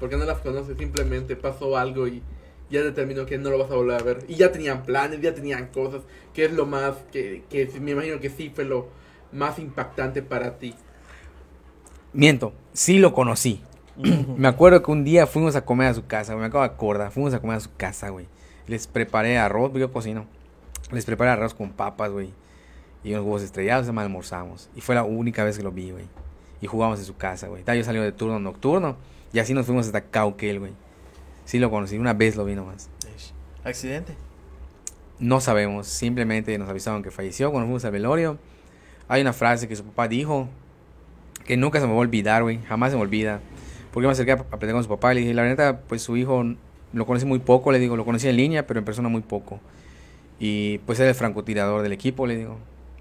[0.00, 2.22] Porque no las conoces, simplemente pasó algo y
[2.70, 4.18] ya determinó que no lo vas a volver a ver.
[4.28, 6.02] Y ya tenían planes, ya tenían cosas,
[6.34, 8.88] que es lo más, que, que me imagino que sí fue lo
[9.32, 10.74] más impactante para ti.
[12.12, 13.62] Miento, sí lo conocí.
[14.36, 17.12] me acuerdo que un día fuimos a comer a su casa, me acabo de acordar,
[17.12, 18.26] fuimos a comer a su casa, güey.
[18.66, 20.26] Les preparé arroz, yo cocino.
[20.92, 22.30] Les preparé arroz con papas, güey.
[23.02, 24.70] Y unos huevos estrellados, se me almorzamos.
[24.74, 26.04] Y fue la única vez que lo vi, güey.
[26.60, 27.62] Y jugamos en su casa, güey.
[27.66, 28.96] Yo salí de turno nocturno.
[29.32, 30.72] Y así nos fuimos hasta Cauquel, güey.
[31.44, 32.88] Sí lo conocí, una vez lo vi nomás.
[33.64, 34.14] ¿Accidente?
[35.18, 38.38] No sabemos, simplemente nos avisaron que falleció cuando fuimos al velorio.
[39.08, 40.48] Hay una frase que su papá dijo
[41.44, 42.60] que nunca se me va a olvidar, güey.
[42.62, 43.40] Jamás se me olvida.
[43.92, 46.16] Porque me acerqué a aprender con su papá y le dije, la neta, pues su
[46.16, 46.44] hijo
[46.92, 49.60] lo conocí muy poco, le digo, lo conocí en línea, pero en persona muy poco.
[50.38, 52.58] Y pues era el francotirador del equipo, le digo.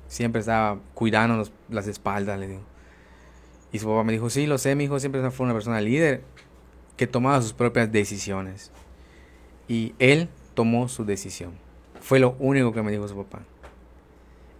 [0.07, 2.61] Siempre estaba cuidándonos las espaldas, le digo.
[3.71, 6.21] Y su papá me dijo, sí, lo sé, mi hijo siempre fue una persona líder
[6.95, 8.71] que tomaba sus propias decisiones.
[9.67, 11.53] Y él tomó su decisión.
[11.99, 13.41] Fue lo único que me dijo su papá.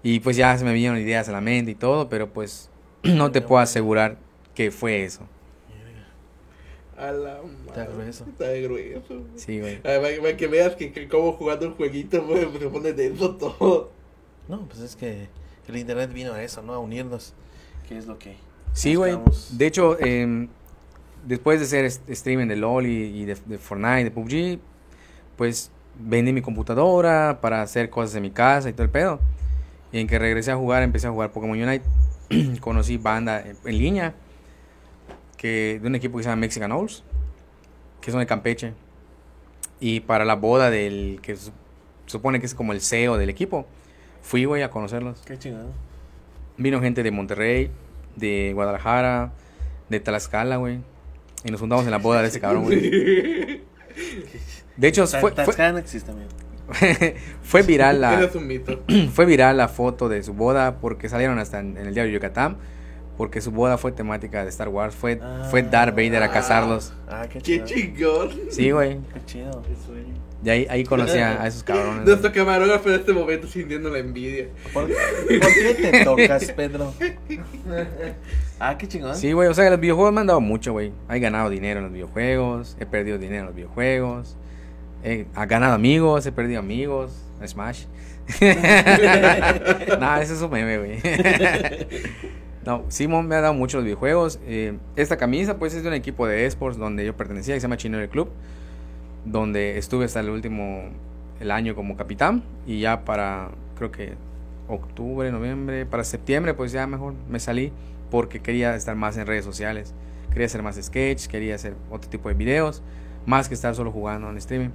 [0.01, 2.69] Y pues ya se me vinieron ideas a la mente y todo, pero pues
[3.03, 4.17] no te puedo asegurar
[4.55, 5.21] que fue eso.
[6.97, 8.25] A la Está madre, grueso.
[8.25, 9.23] Está grueso.
[9.36, 9.77] Sí, güey.
[9.77, 13.36] Ah, Para, para que veas que, que como jugando el jueguito pues, se pone denso
[13.36, 13.91] todo.
[14.47, 15.27] No, pues es que
[15.67, 16.73] el internet vino a eso, ¿no?
[16.73, 17.34] A unirnos.
[17.88, 18.36] ¿Qué es lo que
[18.73, 19.17] Sí, güey.
[19.51, 20.47] De hecho, em,
[21.25, 24.60] después de ser streaming de LOL y, y de, de Fortnite, de PUBG,
[25.38, 29.19] pues vendí mi computadora para hacer cosas en mi casa y todo el pedo.
[29.91, 31.86] Y en que regresé a jugar, empecé a jugar Pokémon Unite.
[32.62, 34.13] Conocí banda en, en línea
[35.43, 37.03] que de un equipo que se llama Mexican Owls,
[37.99, 38.73] que son de Campeche.
[39.82, 41.51] Y para la boda del que su-
[42.06, 43.67] supone que es como el CEO del equipo,
[44.21, 45.21] fui, güey, a conocerlos.
[45.25, 45.67] Qué chingado.
[46.58, 47.69] Vino gente de Monterrey,
[48.15, 49.34] de Guadalajara,
[49.89, 50.79] de Tlaxcala, güey.
[51.43, 52.79] Y nos juntamos en la boda de ese cabrón, güey.
[54.77, 56.13] De hecho, fue, Tlaxcala existe,
[57.63, 58.29] viral la,
[59.13, 62.56] fue viral la foto de su boda porque salieron hasta en, en el diario Yucatán.
[63.17, 64.95] Porque su boda fue temática de Star Wars.
[64.95, 65.19] Fue,
[65.52, 66.93] fue Darth Vader a casarlos.
[67.08, 67.65] Ah, qué Qué chido.
[67.65, 68.30] chingón.
[68.49, 68.97] Sí, güey.
[69.13, 69.62] Qué chido.
[69.62, 70.13] Qué sueño.
[70.43, 72.06] Y ahí, ahí conocí a, a esos cabrones.
[72.06, 74.47] Nuestro camarógrafo en este momento sintiendo la envidia.
[74.73, 76.93] ¿Por, por qué te tocas, Pedro?
[78.60, 79.15] Ah, qué chingón.
[79.15, 80.93] Sí, güey, o sea, los videojuegos me han dado mucho, güey.
[81.10, 84.38] He ganado dinero en los videojuegos, he perdido dinero en los videojuegos,
[85.04, 87.12] he, ha ganado amigos, he perdido amigos,
[87.45, 87.86] Smash.
[89.99, 90.99] Nada, eso es un meme, güey.
[92.65, 94.39] No, Simón me ha dado mucho los videojuegos.
[94.45, 97.65] Eh, esta camisa, pues, es de un equipo de esports donde yo pertenecía, que se
[97.65, 98.30] llama Chinero Club,
[99.26, 100.89] donde estuve hasta el último,
[101.39, 104.13] el año como capitán, y ya para, creo que
[104.67, 107.71] octubre, noviembre, para septiembre, pues ya mejor me salí
[108.10, 109.93] porque quería estar más en redes sociales.
[110.30, 112.82] Quería hacer más sketch, quería hacer otro tipo de videos,
[113.26, 114.69] más que estar solo jugando en streaming.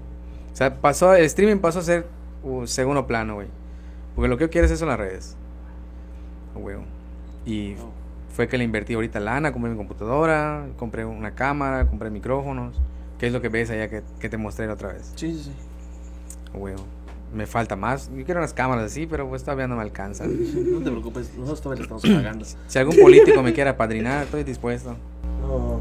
[0.52, 2.06] O sea, pasó, el streaming pasó a ser
[2.42, 3.48] uh, segundo plano, güey.
[4.14, 5.36] Porque lo que yo quiero es eso en las redes.
[6.54, 6.82] A huevo.
[7.50, 7.90] Y Oh.
[8.34, 12.80] fue que le invertí ahorita lana, compré mi computadora, compré una cámara, compré micrófonos.
[13.18, 15.12] Que es lo que ves allá que, que te mostré la otra vez.
[15.16, 15.52] Sí, sí, sí.
[16.56, 16.84] Huevo.
[17.34, 18.10] Me falta más.
[18.16, 20.24] Yo quiero unas cámaras así, pero pues todavía no me alcanza.
[20.26, 22.44] No te preocupes, nosotros todavía le estamos pagando.
[22.68, 24.94] Si algún político me quiere apadrinar, estoy dispuesto.
[25.42, 25.80] No,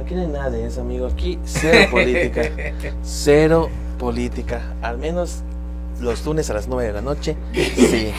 [0.00, 1.06] aquí no hay nada de eso, amigo.
[1.06, 2.42] Aquí cero política.
[3.02, 4.74] Cero política.
[4.82, 5.42] Al menos
[6.00, 7.36] los lunes a las 9 de la noche.
[7.54, 8.12] Sí,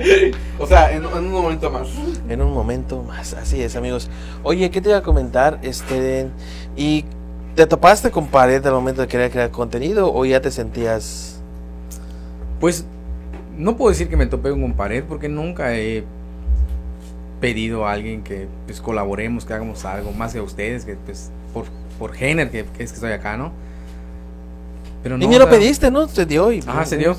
[0.58, 1.88] O sea, en, en un momento más.
[2.28, 3.32] en un momento más.
[3.32, 4.10] Así es, amigos.
[4.42, 5.58] Oye, ¿qué te iba a comentar?
[5.62, 6.28] Este,
[6.76, 7.06] ¿y
[7.54, 11.40] te topaste con pared al momento de querer crear contenido o ya te sentías
[12.60, 12.84] Pues
[13.56, 16.04] no puedo decir que me topé con pared porque nunca he
[17.40, 21.30] pedido a alguien que pues colaboremos, que hagamos algo, más que a ustedes, que pues
[21.54, 21.64] por,
[21.98, 23.52] por género que, que es que estoy acá, ¿no?
[25.02, 26.06] Pero y no, ni o lo pediste, ¿no?
[26.08, 27.16] Se dio y Ajá, se dio.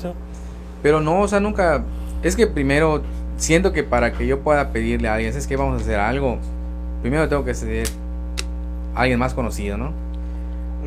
[0.82, 1.84] Pero no, o sea, nunca.
[2.22, 3.02] Es que primero
[3.36, 6.38] siento que para que yo pueda pedirle a alguien, es que vamos a hacer algo,
[7.00, 7.86] primero tengo que ser
[8.94, 9.92] alguien más conocido, ¿no?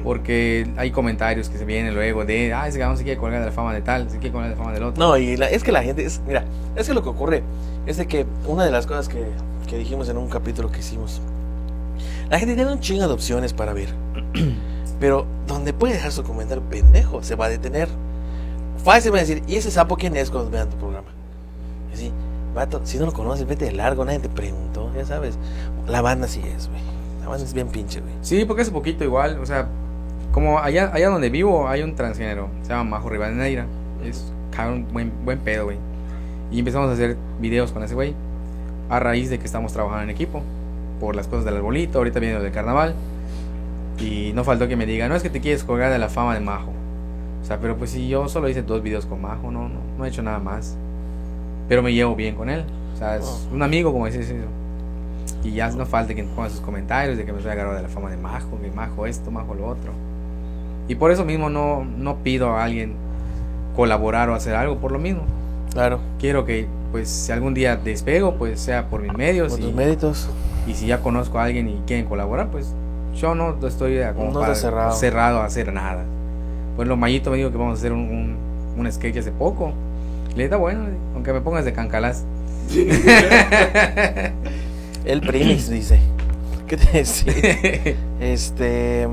[0.03, 3.47] Porque hay comentarios que se vienen luego de, ah, ese cabrón se quiere colgar de
[3.47, 5.03] la fama de tal, se quiere colgar de la fama del otro.
[5.03, 6.43] No, y la- es que la gente, es, mira,
[6.75, 7.43] es que lo que ocurre
[7.85, 9.23] es de que una de las cosas que,
[9.67, 11.21] que dijimos en un capítulo que hicimos,
[12.29, 13.89] la gente tiene un chingo de opciones para ver,
[14.99, 17.87] pero donde puede dejar su comentario pendejo, se va a detener.
[18.83, 21.07] Fácil va a decir, ¿y ese sapo quién es cuando vean tu programa?
[21.95, 22.11] Así,
[22.53, 25.37] vato, si no lo conoces, vete de largo, nadie te preguntó, ya sabes.
[25.87, 26.81] La banda sí es, güey.
[27.21, 28.13] La banda es bien pinche, güey.
[28.21, 29.69] Sí, porque hace poquito igual, o sea,
[30.33, 33.65] como allá, allá donde vivo hay un transgénero, se llama Majo Rivadeneira,
[34.03, 35.77] es cabrón, buen, buen pedo, güey.
[36.51, 38.13] Y empezamos a hacer videos con ese güey,
[38.89, 40.41] a raíz de que estamos trabajando en equipo,
[40.99, 42.93] por las cosas del arbolito, ahorita viene lo del carnaval.
[43.99, 46.33] Y no faltó que me diga, no es que te quieres colgar de la fama
[46.33, 46.73] de Majo.
[47.41, 50.03] O sea, pero pues si yo solo hice dos videos con Majo, no, no, no
[50.05, 50.75] he hecho nada más.
[51.67, 52.63] Pero me llevo bien con él.
[52.93, 54.45] O sea, es un amigo, como dices eso.
[55.43, 57.89] Y ya no falta que ponga sus comentarios de que me soy agarrado de la
[57.89, 59.91] fama de Majo, que Majo esto, Majo lo otro.
[60.87, 62.93] Y por eso mismo no, no pido a alguien
[63.75, 65.21] colaborar o hacer algo por lo mismo.
[65.73, 65.99] Claro.
[66.19, 69.51] Quiero que, pues, si algún día despego, pues sea por mis medios.
[69.53, 70.29] Con y, tus méritos.
[70.67, 72.73] y si ya conozco a alguien y quieren colaborar, pues
[73.15, 74.91] yo no estoy eh, como No para- cerrado.
[74.93, 76.03] cerrado a hacer nada.
[76.75, 78.35] Pues lo Mayito me dijo que vamos a hacer un, un,
[78.77, 79.73] un sketch hace poco.
[80.35, 82.25] Le está bueno, aunque me pongas de cancalás.
[85.05, 85.99] El Primis dice.
[86.67, 87.33] ¿Qué te decía?
[88.19, 89.07] Este.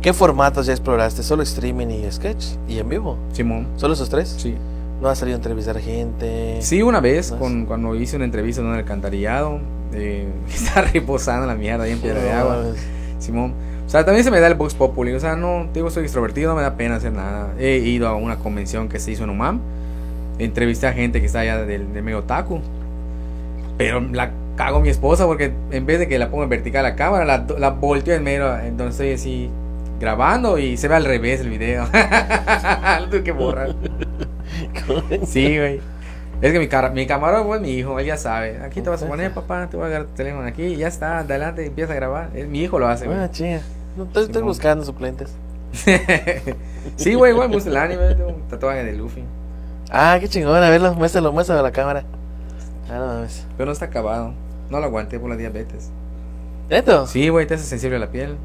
[0.00, 1.22] ¿Qué formatos ya exploraste?
[1.22, 2.44] ¿Solo streaming y sketch?
[2.68, 3.16] ¿Y en vivo?
[3.32, 4.34] Simón, ¿Solo esos tres?
[4.38, 4.54] sí.
[5.00, 6.58] ¿No has salido a entrevistar gente?
[6.60, 9.58] Sí, una vez, con, cuando hice una entrevista en un alcantarillado,
[9.92, 12.64] eh, estaba reposando la mierda ahí en Piedra de Agua.
[13.18, 13.52] Simón.
[13.86, 15.12] O sea, también se me da el Vox Populi.
[15.12, 17.52] O sea, no, digo, soy extrovertido, no me da pena hacer nada.
[17.58, 19.60] He ido a una convención que se hizo en UMAM.
[20.38, 22.60] Entrevisté a gente que está allá del, del medio otaku.
[23.78, 26.96] Pero la cago mi esposa porque en vez de que la ponga en vertical la
[26.96, 28.58] cámara, la, la volteo en medio.
[28.58, 29.50] Entonces estoy así
[30.00, 31.84] grabando y se ve al revés el video.
[33.00, 33.74] Lo tuve que borrar.
[35.26, 35.80] Sí, güey.
[36.40, 38.58] Es que mi, cara, mi camarógrafo es mi hijo, él ya sabe.
[38.62, 40.88] Aquí te vas a poner, papá, te voy a agarrar tu teléfono aquí y ya
[40.88, 42.30] está, adelante, empieza a grabar.
[42.34, 43.18] Es, mi hijo lo hace, güey.
[43.18, 43.30] Ah.
[43.96, 45.34] No, estoy, buscando suplentes.
[46.96, 49.24] sí, güey, igual me gusta el anime, tengo un tatuaje de Luffy.
[49.90, 50.62] Ah, qué chingón.
[50.62, 52.04] A verlo, muéstralo, muéstralo a la cámara.
[52.90, 53.46] Ah, no mames.
[53.56, 54.32] Pero no está acabado.
[54.70, 55.90] No lo aguanté por la diabetes.
[56.70, 57.06] ¿Neto?
[57.06, 58.36] Sí, güey, te hace sensible a la piel.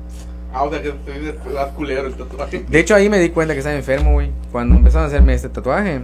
[0.54, 2.66] Ah, o sea que te das culero el tatuaje.
[2.68, 4.32] De hecho, ahí me di cuenta que estaba enfermo, güey.
[4.52, 6.02] Cuando empezaron a hacerme este tatuaje,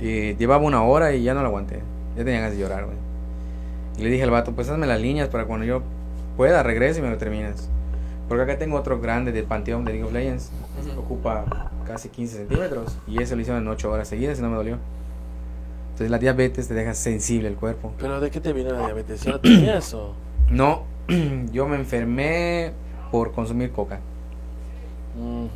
[0.00, 1.80] eh, llevaba una hora y ya no lo aguanté.
[2.16, 2.96] Ya tenía ganas de llorar, güey.
[3.98, 5.82] Y le dije al vato, pues hazme las líneas para cuando yo
[6.36, 7.68] pueda, regrese y me lo terminas.
[8.28, 10.50] Porque acá tengo otro grande del Panteón de League of Legends.
[10.98, 12.96] Ocupa casi 15 centímetros.
[13.06, 14.78] Y ese lo hicieron en 8 horas seguidas y no me dolió.
[15.92, 17.92] Entonces la diabetes te deja sensible el cuerpo.
[17.98, 19.22] ¿Pero de qué te vino la diabetes?
[19.22, 20.14] ¿Ya lo tenías o...?
[20.50, 20.84] No,
[21.52, 22.72] yo me enfermé
[23.10, 24.00] por consumir coca.
[25.16, 25.46] Mm,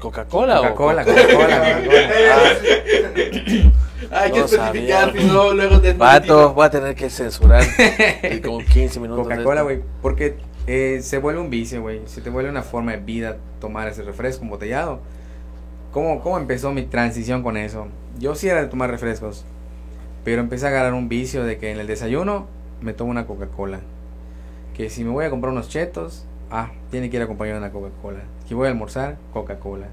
[0.00, 3.70] ¿Coca-Cola o Coca-Cola, Coca- Coca-Cola, Coca-Cola.
[4.12, 5.12] Hay que especificar, sabía.
[5.12, 7.62] si no, luego te Vato, voy a tener que censurar.
[8.32, 9.26] y como 15 minutos.
[9.28, 9.82] de Coca-Cola, güey.
[10.02, 12.00] Porque eh, se vuelve un vicio, güey.
[12.06, 15.00] Se te vuelve una forma de vida tomar ese refresco embotellado.
[15.92, 17.86] ¿Cómo, ¿Cómo empezó mi transición con eso?
[18.18, 19.44] Yo sí era de tomar refrescos.
[20.24, 22.46] Pero empecé a agarrar un vicio de que en el desayuno
[22.80, 23.80] me tomo una Coca-Cola.
[24.76, 27.72] Que si me voy a comprar unos chetos, ah, tiene que ir acompañado de una
[27.72, 28.20] Coca-Cola.
[28.46, 29.86] Si voy a almorzar, Coca-Cola.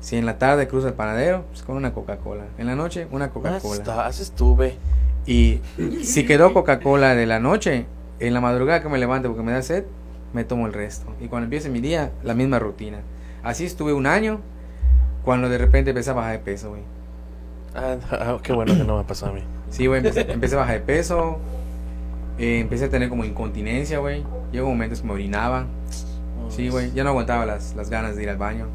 [0.00, 2.44] Si en la tarde cruzo el panadero, pues con una Coca-Cola.
[2.58, 4.08] En la noche, una Ah, Coca-Cola.
[4.10, 4.76] estuve.
[5.26, 5.60] Y
[6.02, 7.86] si quedó Coca-Cola de la noche,
[8.20, 9.84] en la madrugada que me levante porque me da sed,
[10.32, 11.06] me tomo el resto.
[11.20, 12.98] Y cuando empiece mi día, la misma rutina.
[13.42, 14.40] Así estuve un año,
[15.24, 16.82] cuando de repente empecé a bajar de peso, güey.
[17.74, 19.40] Ah, ah, qué bueno que no me pasó a mí.
[19.70, 21.38] Sí, güey, empecé, empecé a bajar de peso,
[22.38, 24.24] eh, empecé a tener como incontinencia, güey.
[24.52, 25.66] Llegó momentos que me orinaba.
[26.50, 28.66] Sí, güey, ya no aguantaba las, las ganas de ir al baño.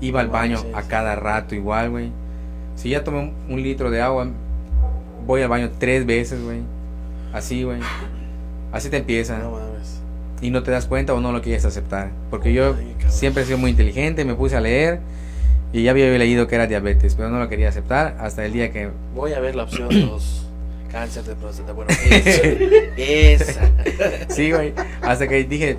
[0.00, 2.10] Iba al baño a cada rato igual, güey.
[2.76, 4.28] Si ya tomé un, un litro de agua,
[5.26, 6.60] voy al baño tres veces, güey.
[7.32, 7.80] Así, güey.
[8.72, 9.38] Así te empieza.
[9.38, 10.00] No mames.
[10.40, 12.10] y no te das cuenta o no lo quieres aceptar.
[12.30, 13.12] Porque yo Ay, cabrón.
[13.12, 15.00] siempre he sido muy inteligente, me puse a leer
[15.74, 18.70] y ya había leído que era diabetes, pero no lo quería aceptar hasta el día
[18.70, 18.90] que...
[19.12, 20.46] Voy a ver la opción 2.
[20.92, 21.72] Cáncer de próstata.
[21.72, 22.46] Bueno, esa.
[22.96, 23.70] esa.
[24.28, 24.72] Sí, güey.
[25.02, 25.76] Hasta que dije,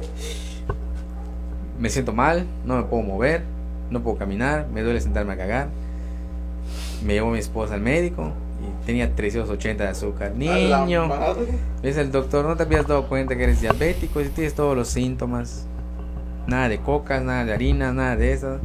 [1.80, 3.44] me siento mal, no me puedo mover,
[3.90, 5.70] no puedo caminar, me duele sentarme a cagar.
[7.06, 10.34] Me llevó mi esposa al médico y tenía 380 de azúcar.
[10.36, 11.10] Niño,
[11.82, 14.90] dice el doctor, no te habías dado cuenta que eres diabético y tienes todos los
[14.90, 15.68] síntomas.
[16.48, 18.60] Nada de cocas, nada de harina, nada de eso.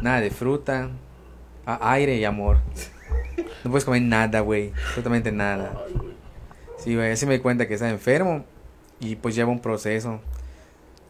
[0.00, 0.90] Nada de fruta.
[1.64, 2.58] aire y amor.
[3.64, 4.72] No puedes comer nada, güey.
[4.88, 5.72] Absolutamente nada.
[6.78, 8.44] Sí, güey, así me di cuenta que estaba enfermo
[9.00, 10.20] y pues lleva un proceso.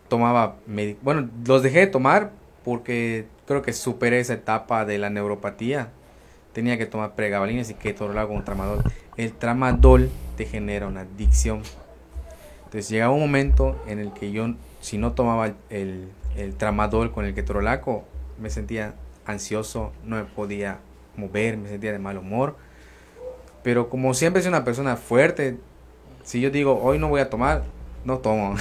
[0.09, 0.57] Tomaba,
[1.03, 2.31] bueno, los dejé de tomar
[2.65, 5.91] porque creo que superé esa etapa de la neuropatía.
[6.53, 8.83] Tenía que tomar pregabalines y ketorolaco con tramadol.
[9.17, 11.63] El tramadol te genera una adicción.
[12.65, 17.25] Entonces llegaba un momento en el que yo, si no tomaba el, el tramadol con
[17.25, 18.05] el ketorolaco,
[18.41, 18.95] me sentía
[19.25, 20.79] ansioso, no me podía
[21.17, 22.57] mover, me sentía de mal humor.
[23.63, 25.59] Pero como siempre soy una persona fuerte,
[26.25, 27.65] si yo digo hoy no voy a tomar,
[28.05, 28.55] no tomo.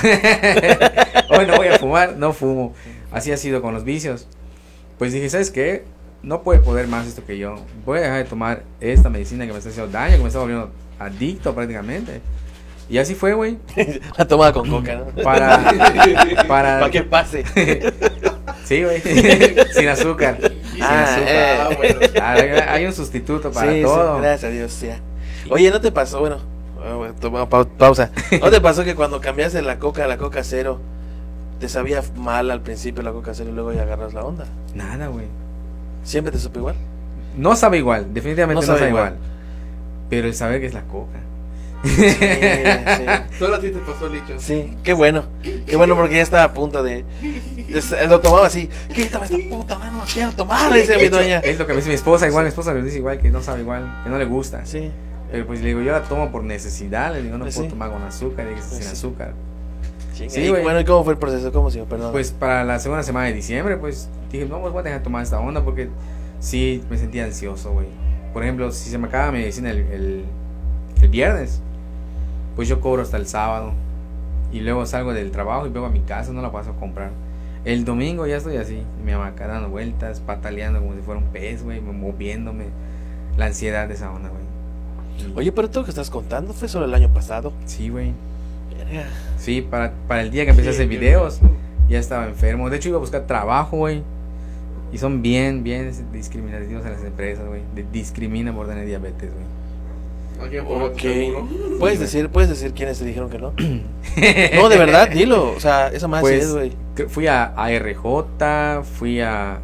[1.29, 2.73] hoy no voy a fumar, no fumo.
[3.11, 4.27] Así ha sido con los vicios.
[4.97, 5.83] Pues dije, ¿sabes qué?
[6.23, 7.55] No puede poder más esto que yo.
[7.85, 10.39] Voy a dejar de tomar esta medicina que me está haciendo daño, que me está
[10.39, 12.21] volviendo adicto prácticamente.
[12.89, 13.57] Y así fue, güey.
[14.17, 15.23] La tomaba con coca, ¿no?
[15.23, 15.57] Para.
[16.47, 16.79] Para.
[16.79, 17.43] Para que pase.
[18.65, 19.01] Sí, güey.
[19.73, 20.37] Sin azúcar.
[20.73, 21.27] Sin Ah, azúcar.
[21.27, 21.57] eh.
[21.59, 21.99] Ah, bueno.
[22.21, 22.49] Ah, hay-
[22.81, 24.17] hay un sustituto para Sí, sí, todo.
[24.19, 24.99] gracias a Dios, ya.
[25.49, 26.19] Oye, ¿no te pasó?
[26.19, 26.39] Bueno,
[27.19, 28.11] toma pau- pausa.
[28.41, 30.79] ¿No te pasó que cuando cambiaste la coca a la coca cero,
[31.59, 34.45] te sabía mal al principio la coca cero y luego ya agarras la onda?
[34.73, 35.25] Nada, güey.
[36.03, 36.75] ¿Siempre te supo igual?
[37.37, 39.13] No sabe igual, definitivamente No sabe igual.
[39.13, 39.15] igual.
[40.09, 41.19] Pero el saber que es la coca.
[41.85, 43.37] Sí, sí.
[43.39, 44.33] Solo a ti te pasó, Licho.
[44.39, 45.25] Sí, qué bueno.
[45.65, 47.03] Qué bueno porque ya estaba a punto de...
[47.03, 48.69] de- lo tomaba así.
[48.93, 51.39] Quítame esta puta mano, no quiero tomar, dice mi dueña.
[51.39, 53.41] Es lo que me dice mi esposa, igual mi esposa le dice igual, que no
[53.41, 54.65] sabe igual, que no le gusta.
[54.65, 54.91] Sí.
[55.31, 57.91] Pero pues le digo, yo la tomo por necesidad, le digo, no Pues puedo tomar
[57.91, 58.89] con azúcar, y Pues sin sí.
[58.91, 59.33] azúcar.
[60.13, 61.51] Sí, y bueno, ¿y cómo fue el proceso?
[61.51, 62.13] ¿Cómo se Perdón.
[62.13, 65.03] Pues para la segunda semana de diciembre, pues dije, no, pues voy a dejar de
[65.03, 65.89] tomar esta onda porque
[66.39, 67.87] sí me sentía ansioso, güey.
[68.31, 70.25] Por ejemplo, si se me acaba mi medicina el, el,
[71.01, 71.61] el viernes,
[72.55, 73.73] pues yo cobro hasta el sábado.
[74.51, 77.11] Y luego salgo del trabajo y vengo a mi casa, no la paso a comprar.
[77.65, 81.63] El domingo ya estoy así, mi hamaca dando vueltas, pataleando como si fuera un pez,
[81.63, 82.65] güey, moviéndome.
[83.37, 84.43] La ansiedad de esa onda, güey.
[85.31, 87.51] Y- Oye, pero todo lo que estás contando fue solo el año pasado.
[87.65, 88.11] Sí, güey.
[89.37, 91.39] Sí, para, para el día que empecé a hacer videos,
[91.89, 92.69] ya estaba enfermo.
[92.69, 94.03] De hecho, iba a buscar trabajo, güey.
[94.93, 97.61] Y son bien, bien discriminativos en las empresas, güey.
[97.91, 99.45] Discriminan por tener diabetes, güey.
[101.79, 103.53] ¿Puedes decir, ¿Puedes decir quiénes te dijeron que no?
[104.55, 105.51] No, de verdad, dilo.
[105.51, 106.71] O sea, esa más Pues, es, güey.
[107.09, 109.59] Fui a, a RJ, fui a,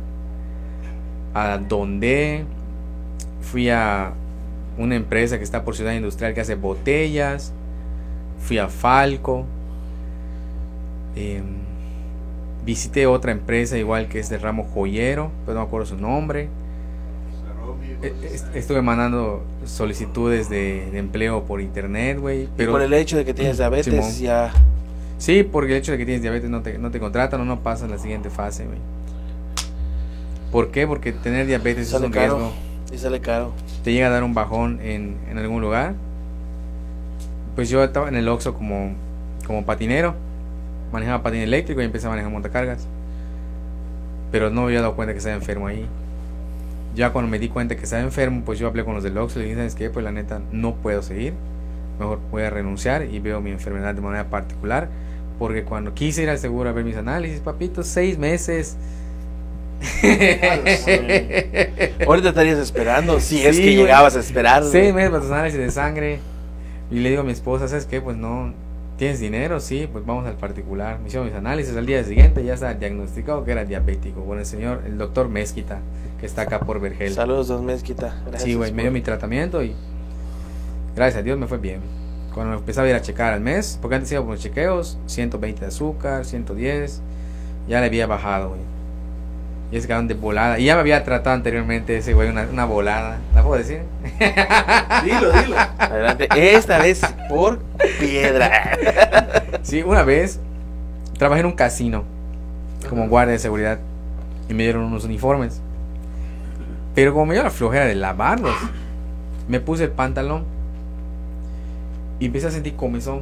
[1.34, 2.44] a Donde,
[3.42, 4.12] fui a
[4.78, 7.54] una empresa que está por Ciudad Industrial que hace botellas,
[8.40, 9.46] fui a Falco,
[11.16, 11.44] em,
[12.66, 16.50] visité otra empresa igual que es del ramo joyero, pero no me acuerdo su nombre.
[18.02, 22.44] E- est- Estuve mandando solicitudes de, de empleo por internet, güey.
[22.44, 24.12] Y Pero por el hecho de que tienes diabetes, Simón.
[24.20, 24.52] ya.
[25.18, 27.60] Sí, porque el hecho de que tienes diabetes no te, no te contratan o no
[27.60, 28.80] pasas la siguiente fase, güey.
[30.52, 30.88] ¿Por qué?
[30.88, 32.38] Porque tener diabetes Sale es un caro.
[32.38, 32.54] riesgo.
[32.94, 33.54] Y sale caro.
[33.84, 35.94] Te llega a dar un bajón en, en algún lugar.
[37.56, 38.94] Pues yo estaba en el Oxxo como,
[39.48, 40.16] como patinero.
[40.92, 42.86] Manejaba patín eléctrico y empecé a manejar montacargas.
[44.32, 45.86] Pero no me había dado cuenta que estaba enfermo ahí.
[46.96, 49.40] Ya cuando me di cuenta que estaba enfermo, pues yo hablé con los del Oxxo
[49.40, 49.90] y le dije, ¿sabes qué?
[49.90, 51.34] Pues la neta no puedo seguir.
[52.00, 54.90] Mejor voy a renunciar y veo mi enfermedad de manera particular.
[55.40, 58.76] Porque cuando quise ir al seguro a ver mis análisis, papito, seis meses.
[62.06, 63.78] Ahorita estarías esperando, si es Sí, que güey.
[63.78, 64.64] llegabas a esperar.
[64.64, 66.20] Seis meses para tus análisis de sangre.
[66.92, 68.02] Y le digo a mi esposa, ¿sabes qué?
[68.02, 68.54] Pues no,
[69.02, 69.60] ¿tienes dinero?
[69.60, 71.00] Sí, pues vamos al particular.
[71.00, 71.76] Me hicieron mis análisis.
[71.76, 74.24] Al día siguiente ya estaba diagnosticado que era diabético.
[74.24, 75.80] Con el señor, el doctor Mezquita,
[76.20, 77.12] que está acá por Vergel.
[77.12, 78.22] Saludos, don Mezquita.
[78.28, 79.74] Gracias Sí, güey, me dio mi tratamiento y
[80.96, 81.82] gracias a Dios me fue bien.
[82.32, 85.00] Cuando me empezaba a ir a checar al mes, porque antes iba por los chequeos,
[85.08, 87.02] 120 de azúcar, 110,
[87.68, 88.62] ya le había bajado, güey.
[89.72, 90.60] Y es que de volada.
[90.60, 93.20] Y ya me había tratado anteriormente ese güey, una, una volada.
[93.34, 93.84] ¿La puedo decir?
[95.04, 95.56] Dilo, dilo.
[95.78, 96.28] Adelante.
[96.36, 97.60] Esta vez por
[98.00, 98.52] piedra.
[99.64, 100.40] Sí, una vez
[101.20, 102.04] trabajé en un casino
[102.90, 103.78] como guardia de seguridad
[104.50, 105.62] y me dieron unos uniformes.
[106.96, 108.56] Pero como me dio la flojera de lavarlos,
[109.48, 110.46] me puse el pantalón
[112.20, 113.22] y empecé a sentir comezón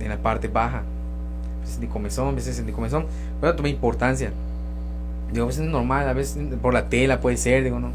[0.00, 0.82] en la parte baja.
[1.58, 3.06] Empecé a sentir comezón, empecé a sentir comezón,
[3.40, 4.32] pero no tomé importancia.
[5.34, 7.90] Digo, pues es normal, a veces por la tela puede ser, digo, no.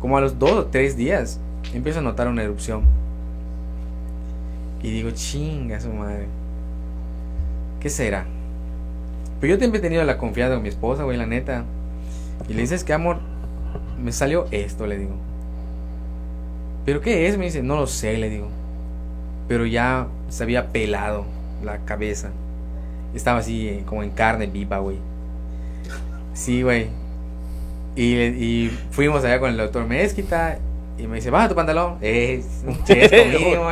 [0.00, 1.38] Como a los dos o tres días
[1.74, 2.84] empiezo a notar una erupción.
[4.82, 6.28] Y digo, chinga su madre.
[7.78, 8.24] ¿Qué será?
[9.38, 11.64] Pero yo siempre he tenido la confianza con mi esposa, güey, la neta.
[12.48, 13.18] Y le dices que amor,
[14.02, 15.14] me salió esto, le digo.
[16.86, 17.36] ¿Pero qué es?
[17.36, 18.48] Me dice, no lo sé, le digo.
[19.46, 21.26] Pero ya se había pelado
[21.62, 22.30] la cabeza.
[23.14, 25.11] Estaba así eh, como en carne viva, güey.
[26.34, 26.88] Sí, güey.
[27.94, 30.58] Y, y fuimos allá con el doctor Mezquita.
[30.98, 31.98] Y me dice, baja tu pantalón.
[32.02, 32.42] Eh.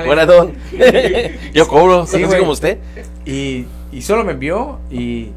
[0.07, 0.53] Buena don.
[1.55, 2.79] Yo cobro, Sí, así como usted.
[3.25, 5.31] Y, y solo me vio y...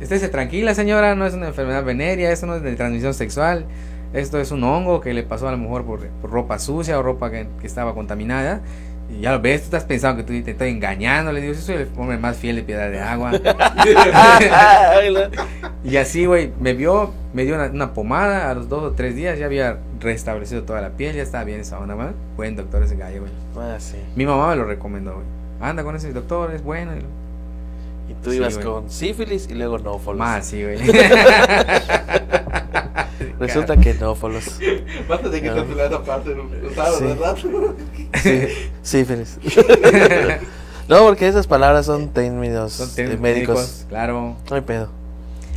[0.00, 3.64] Estése tranquila, señora, no es una enfermedad venérea, esto no es de transmisión sexual.
[4.12, 7.02] Esto es un hongo que le pasó a lo mejor por, por ropa sucia o
[7.02, 8.60] ropa que, que estaba contaminada.
[9.08, 11.32] Y ya lo ves, tú estás pensando que tú te estoy engañando.
[11.32, 13.32] Le digo, yo soy el hombre más fiel de piedra de agua.
[15.84, 18.50] y así, güey, me vio, me dio una, una pomada.
[18.50, 21.60] A los dos o tres días ya había restablecido toda la piel, ya estaba bien
[21.60, 22.14] esa onda, man.
[22.36, 23.32] Buen doctor ese gallo, güey.
[23.56, 23.96] Ah, sí.
[24.16, 25.26] Mi mamá me lo recomendó, güey.
[25.60, 26.92] Anda con ese doctor, es bueno.
[28.08, 28.66] Y tú Sí, ibas güey.
[28.66, 30.78] con sífilis y luego no Más, sí, güey.
[33.38, 34.58] Resulta que no, Folos.
[35.08, 35.64] Basta de que No.
[35.64, 36.44] te la esa parte, ¿no?
[36.74, 37.04] ¿sabes, Sí.
[37.04, 37.36] verdad?
[38.22, 38.42] Sí,
[38.82, 39.38] sí, Félix.
[40.88, 43.56] No, porque esas palabras son términos Son de técnicos médicos.
[43.56, 44.36] médicos, claro.
[44.48, 44.88] No hay pedo.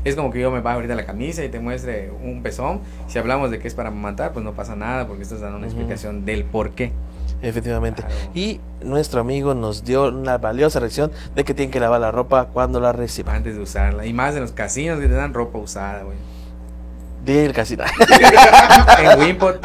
[0.04, 2.80] Es como que yo me bajo ahorita la camisa y te muestre un pezón.
[3.08, 5.68] Si hablamos de que es para matar, pues no pasa nada porque estás dando una
[5.68, 5.76] Ujú.
[5.76, 6.94] explicación del por qué.
[7.44, 8.02] Efectivamente.
[8.02, 8.16] Claro.
[8.34, 12.46] Y nuestro amigo nos dio una valiosa lección de que tienen que lavar la ropa
[12.52, 13.36] cuando la reciban.
[13.36, 14.08] Antes de usarla.
[14.08, 16.18] Y más en los casinos que te dan ropa usada, güey.
[17.24, 17.84] Dile el casino.
[19.00, 19.64] En Wimpot.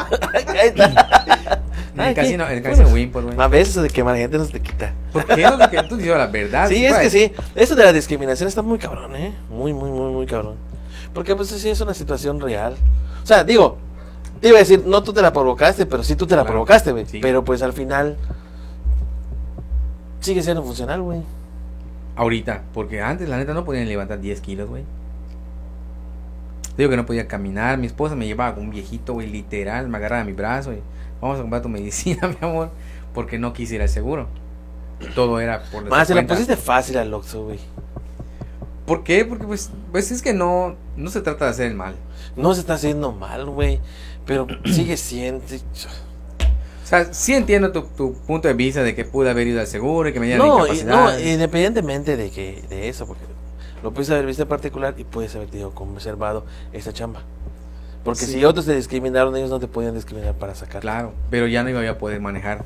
[0.48, 1.60] Ahí está.
[1.94, 3.36] En el casino, en el casino Bueno, Wimpot, güey.
[3.40, 4.92] A veces de quemar gente no se te quita.
[5.12, 5.58] ¿Por qué no?
[5.58, 6.68] Porque tú dices la verdad.
[6.68, 7.12] Sí, es que pues.
[7.12, 7.32] sí.
[7.54, 9.32] Eso de la discriminación está muy cabrón, ¿eh?
[9.48, 10.56] Muy, muy, muy, muy cabrón.
[11.12, 12.74] Porque pues sí es una situación real.
[13.22, 13.78] O sea, digo,
[14.40, 16.54] te iba a decir, no tú te la provocaste, pero sí tú te la Claro,
[16.54, 17.06] provocaste, güey.
[17.06, 17.20] sí.
[17.22, 18.16] Pero pues al final
[20.20, 21.22] sigue siendo funcional, güey.
[22.16, 24.82] Ahorita, porque antes la neta no podían levantar 10 kilos, güey.
[26.76, 27.78] Digo que no podía caminar.
[27.78, 29.88] Mi esposa me llevaba con un viejito, güey, literal.
[29.88, 30.80] Me agarraba mi brazo y
[31.20, 32.70] vamos a comprar tu medicina, mi amor.
[33.12, 34.28] Porque no quise ir al seguro.
[35.14, 37.58] Todo era por nuestra Más, se la pusiste fácil al Oxxo, güey.
[38.86, 39.24] ¿Por qué?
[39.24, 41.94] Porque pues, pues es que no, no se trata de hacer el mal.
[42.36, 43.80] No se está haciendo mal, güey.
[44.26, 45.42] Pero sigue siendo.
[45.44, 49.66] O sea, sí entiendo tu, tu punto de vista de que pude haber ido al
[49.66, 53.22] seguro y que me dieran No, y- no, independientemente de que de eso, porque
[53.84, 57.20] lo puedes haber visto en particular y puedes haber tenido conservado esa chamba.
[58.02, 58.32] Porque Sí.
[58.32, 60.80] si otros te discriminaron, ellos no te podían discriminar para sacar.
[60.80, 62.64] Claro, pero ya no iba a poder manejar.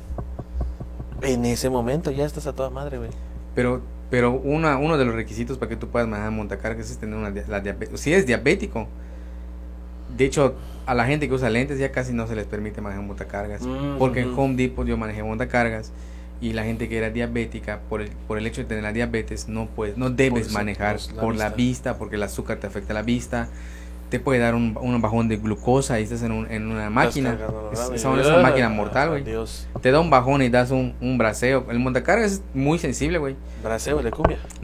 [1.21, 3.09] En ese momento ya estás a toda madre, güey.
[3.53, 7.15] Pero, pero una, uno de los requisitos para que tú puedas manejar montacargas es tener
[7.17, 7.99] una la diabetes.
[7.99, 8.87] Si es diabético,
[10.17, 10.55] de hecho,
[10.85, 13.61] a la gente que usa lentes ya casi no se les permite manejar montacargas.
[13.61, 14.33] Mm, Porque en.
[14.37, 15.91] Home Depot yo manejé montacargas
[16.41, 19.47] y la gente que era diabética, por el, por el hecho de tener la diabetes,
[19.49, 21.97] no puedes, no debes Por- manejar por la por la vista.
[21.97, 23.49] porque el azúcar te afecta la vista.
[24.09, 27.37] Te puede dar un, un bajón de glucosa y estás en, un- en una máquina.
[27.71, 29.23] Esa es una máquina mortal, güey.
[29.81, 31.67] Te da un bajón y das un, un braceo.
[31.69, 33.35] El montacargas es muy sensible, güey.
[33.63, 34.39] Braceo de cumbia.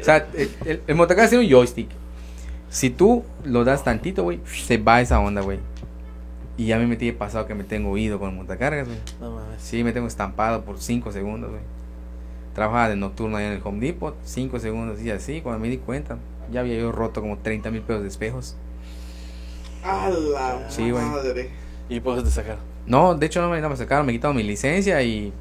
[0.00, 1.88] O sea, el, el, el montacargas tiene un joystick.
[2.68, 5.58] Si tú lo das tantito, güey, se va esa onda, güey.
[6.58, 8.98] Y ya me metí de pasado que me tengo oído con el montacargas, güey.
[9.20, 9.60] No mames.
[9.60, 11.62] Sí, me tengo estampado por 5 segundos, güey.
[12.54, 15.76] Trabajaba de nocturno ahí en el Home Depot, 5 segundos y así, cuando me di
[15.76, 16.16] cuenta,
[16.50, 18.56] ya había yo roto como 30 mil pesos de espejos.
[19.84, 21.04] A la Sí, güey.
[21.04, 21.50] madre.
[21.90, 22.56] Y puedes de sacar.
[22.86, 25.32] No, de hecho no me, no me sacaron, me quitaron mi licencia y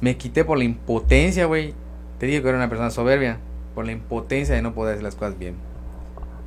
[0.00, 1.74] me quité por la impotencia, güey.
[2.18, 3.38] Te dije que era una persona soberbia,
[3.74, 5.56] por la impotencia de no poder hacer las cosas bien.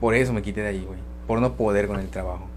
[0.02, 1.00] Por eso me quité de ahí, güey.
[1.28, 2.48] Por no poder con el trabajo.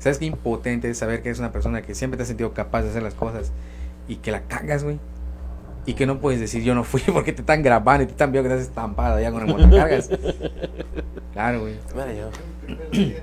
[0.00, 2.82] ¿Sabes qué impotente es saber que eres una persona que siempre te has sentido capaz
[2.82, 3.52] de hacer las cosas
[4.08, 4.98] y que la cagas, güey?
[5.86, 8.32] Y que no puedes decir yo no fui porque te están grabando y te están
[8.32, 10.10] viendo que estás estampado ya con el montacargas.
[11.32, 11.74] Claro, güey.
[11.94, 12.30] Mira yo.
[12.92, 13.14] Y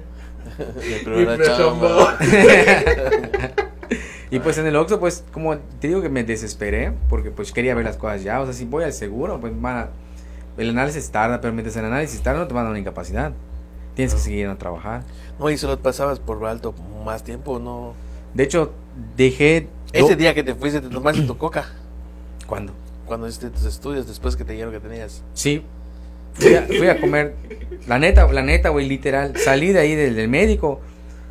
[0.57, 2.17] Mi primera chamba.
[4.29, 7.73] Y pues en el Oxxo, pues como te digo que me desesperé porque pues quería
[7.75, 8.41] ver las cosas ya.
[8.41, 9.87] O sea, si voy al seguro, pues van a-
[10.57, 13.31] el análisis tarda, pero mientras el análisis tarda no te van a dar una incapacidad.
[13.97, 15.03] Tienes que seguir a trabajar.
[15.39, 17.93] No, y solo pasabas por alto más tiempo, ¿no?
[18.35, 18.71] De hecho,
[19.15, 19.69] dejé...
[19.91, 21.65] Ese día que te fuiste, te tomaste tu coca.
[22.45, 22.73] ¿Cuándo?
[23.07, 25.23] Cuando hiciste tus estudios, después que te dijeron que tenías.
[25.33, 25.63] Sí.
[26.33, 27.33] Fui a, fui a comer.
[27.87, 29.35] La neta, la neta, güey, literal.
[29.35, 30.79] Salí de ahí del, del médico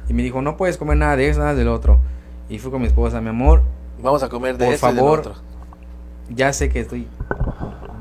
[0.09, 2.01] y me dijo, no puedes comer nada de eso, nada del otro.
[2.49, 3.63] Y fui con mi esposa, mi amor,
[4.03, 5.19] Vamos a comer de Por este y del favor.
[5.21, 5.35] otro.
[6.29, 7.07] ya sé que estoy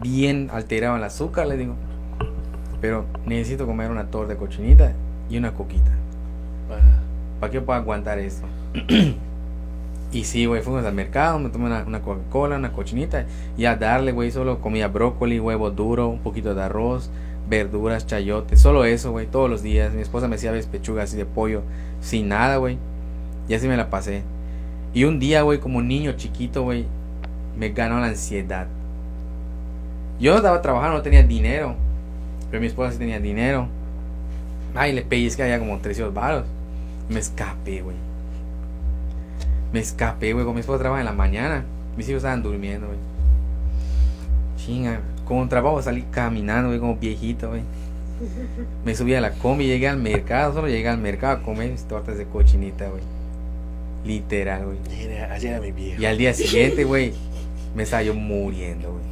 [0.02, 1.76] bien alterado en el azúcar, le digo.
[2.86, 4.92] Pero necesito comer una torta de cochinita
[5.28, 5.90] y una coquita.
[7.40, 8.46] ¿Para que pueda aguantar esto?
[10.12, 13.26] y sí, güey, fuimos al mercado, me tomé una, una Coca-Cola, una cochinita.
[13.58, 17.10] Y a darle, güey, solo comía brócoli, huevo duro, un poquito de arroz,
[17.50, 18.62] verduras, chayotes.
[18.62, 19.92] Solo eso, güey, todos los días.
[19.92, 21.64] Mi esposa me hacía ves pechugas así de pollo,
[22.02, 22.78] sin nada, güey.
[23.50, 24.22] Y así me la pasé.
[24.94, 26.86] Y un día, güey, como niño chiquito, güey,
[27.58, 28.68] me ganó la ansiedad.
[30.20, 31.84] Yo no estaba trabajando, no tenía dinero.
[32.56, 33.68] Pero mi esposa sí tenía dinero.
[34.76, 36.46] Ay, le pellizqué allá como 300 baros.
[37.10, 37.98] Me escapé, güey.
[39.74, 40.46] Me escapé, güey.
[40.46, 41.66] Con mi esposa trabaja en la mañana.
[41.98, 42.98] Mis hijos estaban durmiendo, güey.
[44.56, 45.02] Chinga.
[45.26, 47.64] Con trabajo salí caminando, güey, como viejito, güey.
[48.86, 50.54] Me subí a la combi, llegué al mercado.
[50.54, 53.04] Solo llegué al mercado a comer mis tortas de cochinita, güey.
[54.06, 54.78] Literal, güey.
[55.30, 56.02] Ayer era mi viejo.
[56.02, 57.12] Y al día siguiente, güey,
[57.76, 59.04] me estaba yo muriendo, güey.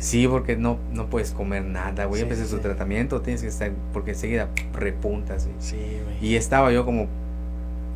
[0.00, 2.20] Sí, porque no, no puedes comer nada, güey.
[2.20, 5.56] Sí, Empecé sí, su tratamiento, tienes que estar, porque enseguida repuntas, güey.
[5.60, 6.16] Sí, güey.
[6.20, 7.06] Y estaba yo como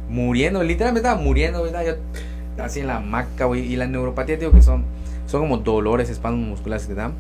[0.09, 1.73] muriendo, literalmente estaba muriendo, güey.
[1.73, 1.95] Estaba yo
[2.63, 3.63] así en la hamaca, güey.
[3.73, 4.85] Y la neuropatía, digo que son,
[5.27, 7.15] son como dolores, espasmos musculares que te dan.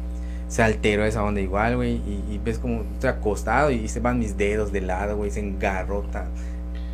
[0.48, 1.94] se alteró esa onda igual, güey.
[1.94, 5.30] Y, y ves como estoy acostado y se van mis dedos de lado, güey.
[5.30, 6.26] Se engarrota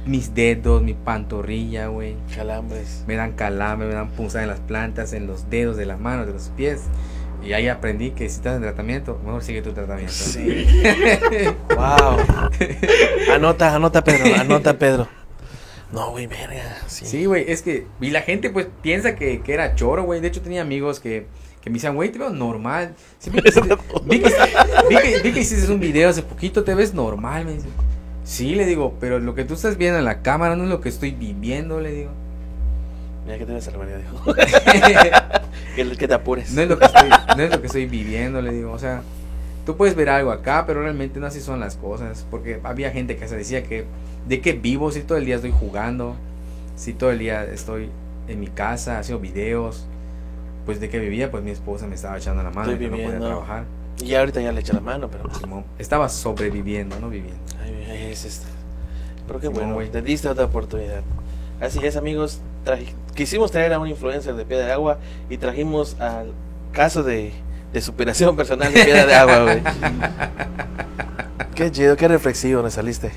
[0.07, 2.15] mis dedos, mi pantorrilla, güey.
[2.35, 3.05] Calambres.
[3.07, 6.27] Me dan calambre, me dan punzada en las plantas, en los dedos de las manos,
[6.27, 6.83] de los pies.
[7.43, 10.13] Y ahí aprendí que si estás en tratamiento, mejor sigue tu tratamiento.
[10.13, 10.67] Sí.
[11.75, 12.19] wow.
[13.35, 14.35] Anota, anota, Pedro.
[14.41, 15.09] Anota, Pedro.
[15.93, 16.77] No, güey, verga.
[16.87, 17.07] Sí.
[17.07, 17.87] Sí, güey, es que.
[18.01, 20.21] Y la gente, pues, piensa que, que era choro, güey.
[20.21, 21.27] De hecho, tenía amigos que,
[21.63, 22.95] que me decían, güey, te veo normal.
[23.19, 24.29] Sí, vi, que, hiciste- vi, que,
[24.89, 27.67] vi que- vi que hiciste un video hace poquito, te ves normal, me dice.
[28.23, 30.81] Sí, le digo, pero lo que tú estás viendo en la cámara no es lo
[30.81, 32.11] que estoy viviendo, le digo.
[33.25, 34.25] Mira que te ves salvar, dijo.
[35.89, 36.53] Que, que te apures.
[36.53, 38.73] No es lo que estoy, no es lo que estoy viviendo, le digo.
[38.73, 39.03] O sea,
[39.67, 42.27] tú puedes ver algo acá, pero realmente no así son las cosas.
[42.31, 43.85] Porque había gente que se decía que,
[44.29, 46.17] ¿de qué vivo si todo el día estoy jugando?
[46.77, 47.91] Si todo el día estoy
[48.29, 49.87] en mi casa haciendo videos.
[50.67, 52.91] Pues de qué vivía, pues mi esposa me estaba echando la mano Estoy y yo
[52.91, 53.27] no podía viviendo.
[53.29, 53.65] trabajar.
[54.01, 55.25] Y ya ahorita ya le eché la mano, pero.
[55.35, 57.41] Simón, Estaba sobreviviendo, no viviendo.
[57.63, 58.47] Ay, es este.
[59.27, 59.91] Pero qué Simón, bueno, güey.
[59.91, 61.03] te diste otra oportunidad.
[61.61, 62.41] Así es, amigos.
[63.15, 64.99] quisimos traer a un influencer de Piedra de Agua
[65.29, 66.33] y trajimos al
[66.73, 67.33] caso de,
[67.73, 69.63] de superación personal de Piedra de Agua, güey.
[71.55, 73.11] qué chido, qué reflexivo me saliste.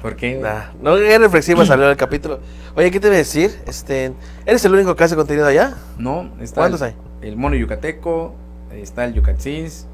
[0.00, 0.36] ¿Por qué?
[0.38, 2.38] Nah, no, qué reflexivo salió el capítulo.
[2.76, 3.60] Oye, ¿qué te voy a decir?
[3.66, 4.12] Este,
[4.46, 5.74] ¿Eres el único que hace contenido allá?
[5.98, 6.94] No, está ¿Cuántos el, hay?
[7.22, 8.34] el mono yucateco,
[8.70, 9.88] está el yucatzis,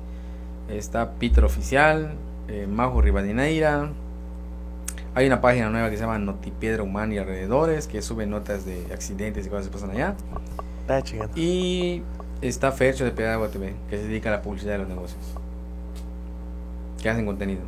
[0.69, 2.13] está Peter Oficial,
[2.49, 3.93] eh, Majo Ribadineira.
[5.17, 8.87] Hay una página nueva que se llama Notipiedra Humana y alrededores, que sube notas de
[8.93, 10.17] accidentes y cosas que pasan allá.
[10.89, 11.01] Ah.
[11.37, 12.03] Y
[12.41, 14.89] está Fercho de Piedra de Agua TV, que se dedica a la publicidad de los
[14.89, 15.23] negocios.
[17.01, 17.63] Que hacen contenido.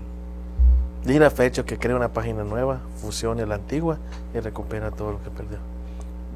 [1.05, 3.99] Dile a Fecho que crea una página nueva, fusione la antigua
[4.35, 5.59] y recupera todo lo que perdió.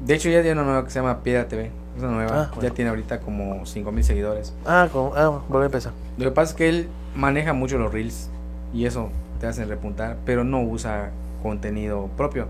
[0.05, 1.71] De hecho, ya tiene una nueva que se llama Piedra TV.
[1.97, 2.51] Es una nueva.
[2.53, 4.53] Ah, Ya tiene ahorita como 5000 seguidores.
[4.65, 5.91] Ah, como, ah, vuelve a empezar.
[6.17, 8.29] Lo que pasa es que él maneja mucho los reels
[8.73, 9.09] y eso
[9.41, 11.09] te hace repuntar, pero no usa
[11.41, 12.47] contenido propio.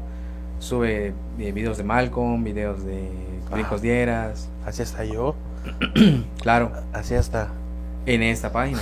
[0.59, 3.09] Sube eh, videos de Malcolm, videos de
[3.51, 3.81] Ricos Ah.
[3.81, 5.33] Dieras, Así está yo,
[6.41, 7.47] claro, así está.
[8.05, 8.81] en esta página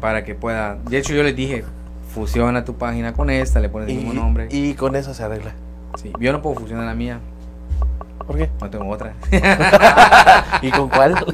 [0.00, 0.76] para que pueda.
[0.88, 1.64] De hecho, yo les dije,
[2.12, 4.48] fusiona tu página con esta, le pones el mismo nombre.
[4.50, 5.52] y con eso se arregla.
[5.96, 7.20] Sí, yo no puedo fusionar la mía,
[8.26, 8.48] ¿Por qué?
[8.60, 9.12] no tengo otra.
[10.62, 11.14] ¿Y con cuál?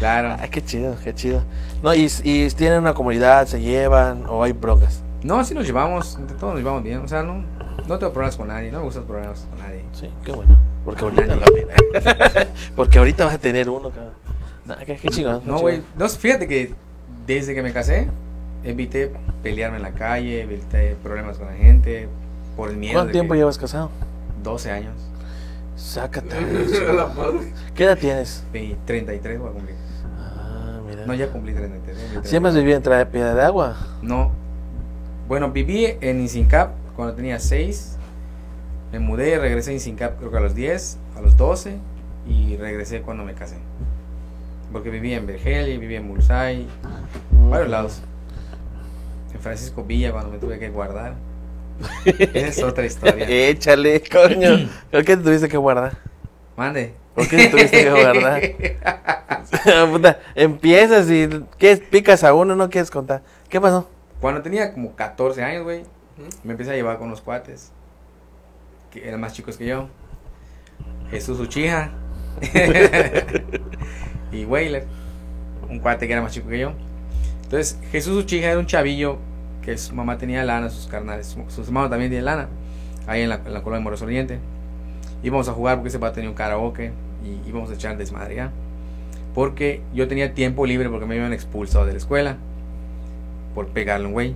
[0.00, 0.36] claro.
[0.40, 1.42] Ay, qué chido, qué chido.
[1.82, 5.00] No, y, y tienen una comunidad, se llevan o hay broncas.
[5.22, 6.98] No, así nos llevamos, entre todos nos llevamos bien.
[6.98, 7.44] O sea, no,
[7.86, 9.84] no tengo problemas con nadie, no me gustan los problemas con nadie.
[9.92, 10.56] Sí, qué bueno.
[10.84, 12.46] Porque ahorita la pena.
[12.76, 14.14] Porque ahorita vas a tener uno, cabrón.
[14.66, 15.42] Nah, qué, qué chingón.
[15.44, 15.82] No, güey.
[15.96, 16.72] No, fíjate que
[17.26, 18.08] desde que me casé,
[18.64, 22.08] evité pelearme en la calle, evité problemas con la gente,
[22.56, 22.94] por el miedo.
[22.94, 23.90] ¿Cuánto de tiempo que- llevas casado?
[24.42, 24.94] 12 años.
[25.76, 26.36] Sácate.
[27.74, 28.42] ¿Qué edad tienes?
[28.54, 29.76] Y 33 voy a cumplir.
[31.00, 31.06] Ah.
[31.06, 31.80] No, ya cumplí 33.
[31.80, 32.30] cumplí 33.
[32.30, 33.76] ¿Siempre has vivido en Piedra de Agua?
[34.02, 34.32] No.
[35.28, 37.96] Bueno, viví en Isincap cuando tenía 6.
[38.92, 41.78] Me mudé, regresé a Isincap creo que a los 10, a los 12
[42.28, 43.56] y regresé cuando me casé.
[44.72, 46.66] Porque vivía en Vergel, vivía en Mulsay,
[47.48, 48.02] varios lados.
[49.32, 51.14] En Francisco Villa cuando me tuve que guardar.
[52.04, 53.26] Esa es otra historia.
[53.28, 54.68] Échale, coño.
[54.90, 55.96] ¿Por qué te tuviste que guardar?
[56.56, 56.94] Mande.
[57.14, 58.40] ¿Por qué te tuviste que guardar?
[59.90, 61.76] Puta, empiezas y ¿qué?
[61.76, 63.22] picas a uno, no quieres contar.
[63.48, 63.88] ¿Qué pasó?
[64.20, 65.82] Cuando tenía como 14 años, güey,
[66.44, 67.72] me empecé a llevar con los cuates.
[68.90, 69.88] Que eran más chicos que yo.
[71.10, 71.90] Jesús Uchija.
[74.32, 74.86] y Weyler.
[75.68, 76.72] Un cuate que era más chico que yo.
[77.42, 79.18] Entonces, Jesús Uchija era un chavillo
[79.62, 81.26] que su mamá tenía lana, sus carnales.
[81.26, 82.48] Su, sus hermanos también tienen lana.
[83.06, 84.38] Ahí en la, en la colonia de Moros Oriente.
[85.22, 86.92] Íbamos a jugar porque ese va tenía un karaoke.
[87.24, 88.52] Y íbamos a echar desmadre ya.
[89.34, 92.36] Porque yo tenía tiempo libre porque me habían expulsado de la escuela
[93.54, 94.34] por pegarle un güey.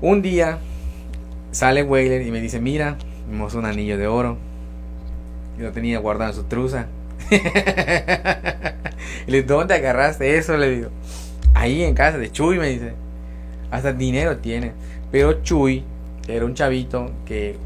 [0.00, 0.58] Un día
[1.50, 2.96] sale Weyler y me dice, mira,
[3.30, 4.36] me mostró un anillo de oro.
[5.58, 6.86] Y lo tenía guardado en su truza.
[7.30, 10.56] y le digo, ¿dónde agarraste eso?
[10.56, 10.88] Le digo,
[11.54, 12.92] ahí en casa de Chuy, me dice.
[13.70, 14.72] Hasta dinero tiene.
[15.10, 15.84] Pero Chuy
[16.28, 17.56] era un chavito que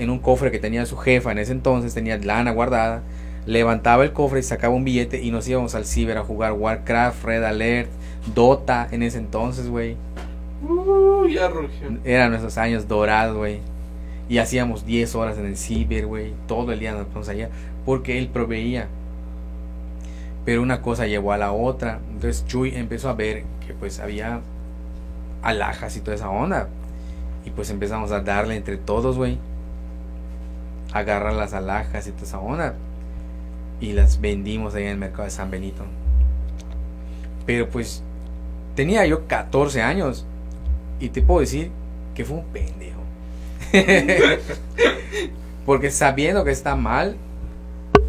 [0.00, 3.02] en un cofre que tenía su jefa en ese entonces, tenía lana guardada.
[3.46, 7.24] Levantaba el cofre y sacaba un billete y nos íbamos al ciber a jugar Warcraft,
[7.24, 7.90] Red Alert,
[8.34, 9.96] Dota en ese entonces, güey.
[10.62, 11.98] Uh, ya rugió.
[12.04, 13.60] Eran nuestros años dorados, güey.
[14.28, 16.32] Y hacíamos 10 horas en el ciber, güey.
[16.46, 17.50] Todo el día nos poníamos allá.
[17.84, 18.88] Porque él proveía.
[20.44, 22.00] Pero una cosa llevó a la otra.
[22.12, 24.40] Entonces Chuy empezó a ver que pues había
[25.42, 26.68] alhajas y toda esa onda.
[27.44, 29.38] Y pues empezamos a darle entre todos, güey.
[30.92, 32.74] Agarrar las alhajas y toda esa onda.
[33.80, 35.84] Y las vendimos ahí en el mercado de San Benito.
[37.46, 38.02] Pero pues
[38.74, 40.26] tenía yo 14 años
[41.00, 41.70] y te puedo decir
[42.14, 43.00] que fue un pendejo.
[45.66, 47.16] Porque sabiendo que está mal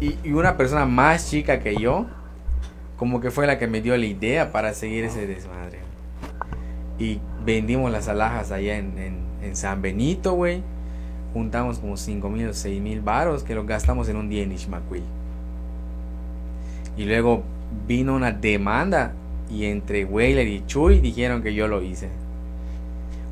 [0.00, 2.06] y, una persona más chica que yo,
[2.96, 5.78] como que fue la que me dio la idea para seguir ese desmadre.
[6.98, 10.62] Y vendimos las alhajas allá en, en, en San Benito, güey.
[11.32, 14.52] Juntamos como 5 mil o 6 mil varos que los gastamos en un día en
[14.52, 15.02] Ishmaquil.
[16.96, 17.42] Y luego
[17.86, 19.12] vino una demanda
[19.50, 22.08] y entre Weyler y Chuy dijeron que yo lo hice.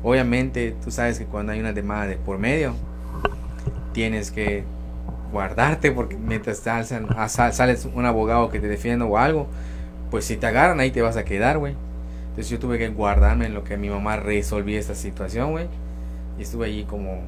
[0.03, 2.73] Obviamente, tú sabes que cuando hay una demanda de por medio,
[3.93, 4.63] tienes que
[5.31, 9.47] guardarte porque mientras sales un abogado que te defienda o algo,
[10.09, 11.75] pues si te agarran ahí te vas a quedar, güey.
[12.29, 15.67] Entonces yo tuve que guardarme en lo que mi mamá resolvía esta situación.
[16.39, 17.19] Y estuve allí como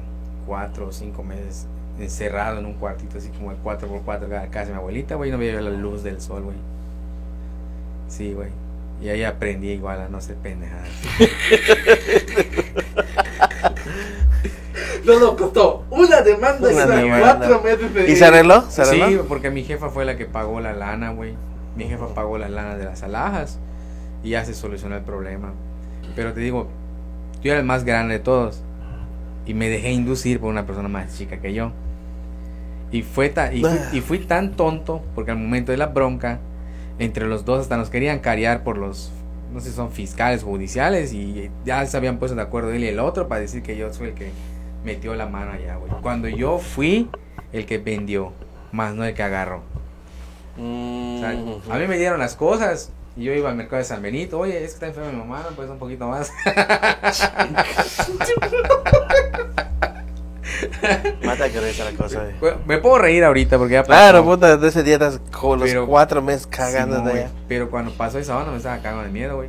[0.46, 1.66] cuatro o cinco meses
[1.98, 5.30] encerrado en un cuartito así como de 4x4 ca- casa de mi abuelita, güey.
[5.30, 6.56] No veía la luz del sol, güey.
[8.08, 8.48] Sí, güey.
[9.02, 10.84] Y ahí aprendí igual a no ser pendejada.
[15.04, 17.20] No nos costó una demanda y Una demanda.
[17.38, 18.10] cuatro meses de...
[18.10, 18.62] ¿Y se arregló?
[18.70, 19.08] ¿Se arregló?
[19.08, 21.34] Sí, porque mi jefa fue la que pagó la lana, güey.
[21.76, 23.58] Mi jefa pagó la lana de las alhajas
[24.22, 25.52] y ya se solucionó el problema.
[26.16, 26.68] Pero te digo,
[27.42, 28.62] yo era el más grande de todos
[29.46, 31.72] y me dejé inducir por una persona más chica que yo.
[32.90, 33.62] Y fue ta- y,
[34.00, 36.38] fui, tan tonto porque al momento de la bronca,
[36.98, 39.10] entre los dos hasta nos querían cariar por los,
[39.52, 43.00] no sé son fiscales judiciales y ya se habían puesto de acuerdo él y el
[43.00, 44.30] otro para decir que yo soy el que
[44.84, 45.90] metió la mano allá, güey.
[46.02, 47.08] Cuando yo fui
[47.52, 48.32] el que vendió,
[48.70, 49.62] más no el que agarró.
[51.72, 54.38] A mí me dieron las cosas y yo iba al mercado de San Benito.
[54.40, 55.54] Oye, es que está enferma mi mamá, ¿no?
[55.56, 56.30] Pues un poquito más.
[61.24, 62.24] Mata que reza la cosa.
[62.40, 63.92] Bueno, me puedo reír ahorita porque ya pasó.
[63.92, 67.16] Claro, puta, de ese día estás con los Pero- cuatro meses cagando de güey.
[67.18, 67.30] allá.
[67.48, 69.48] Pero cuando pasó esa onda me estaba cagando de miedo, güey.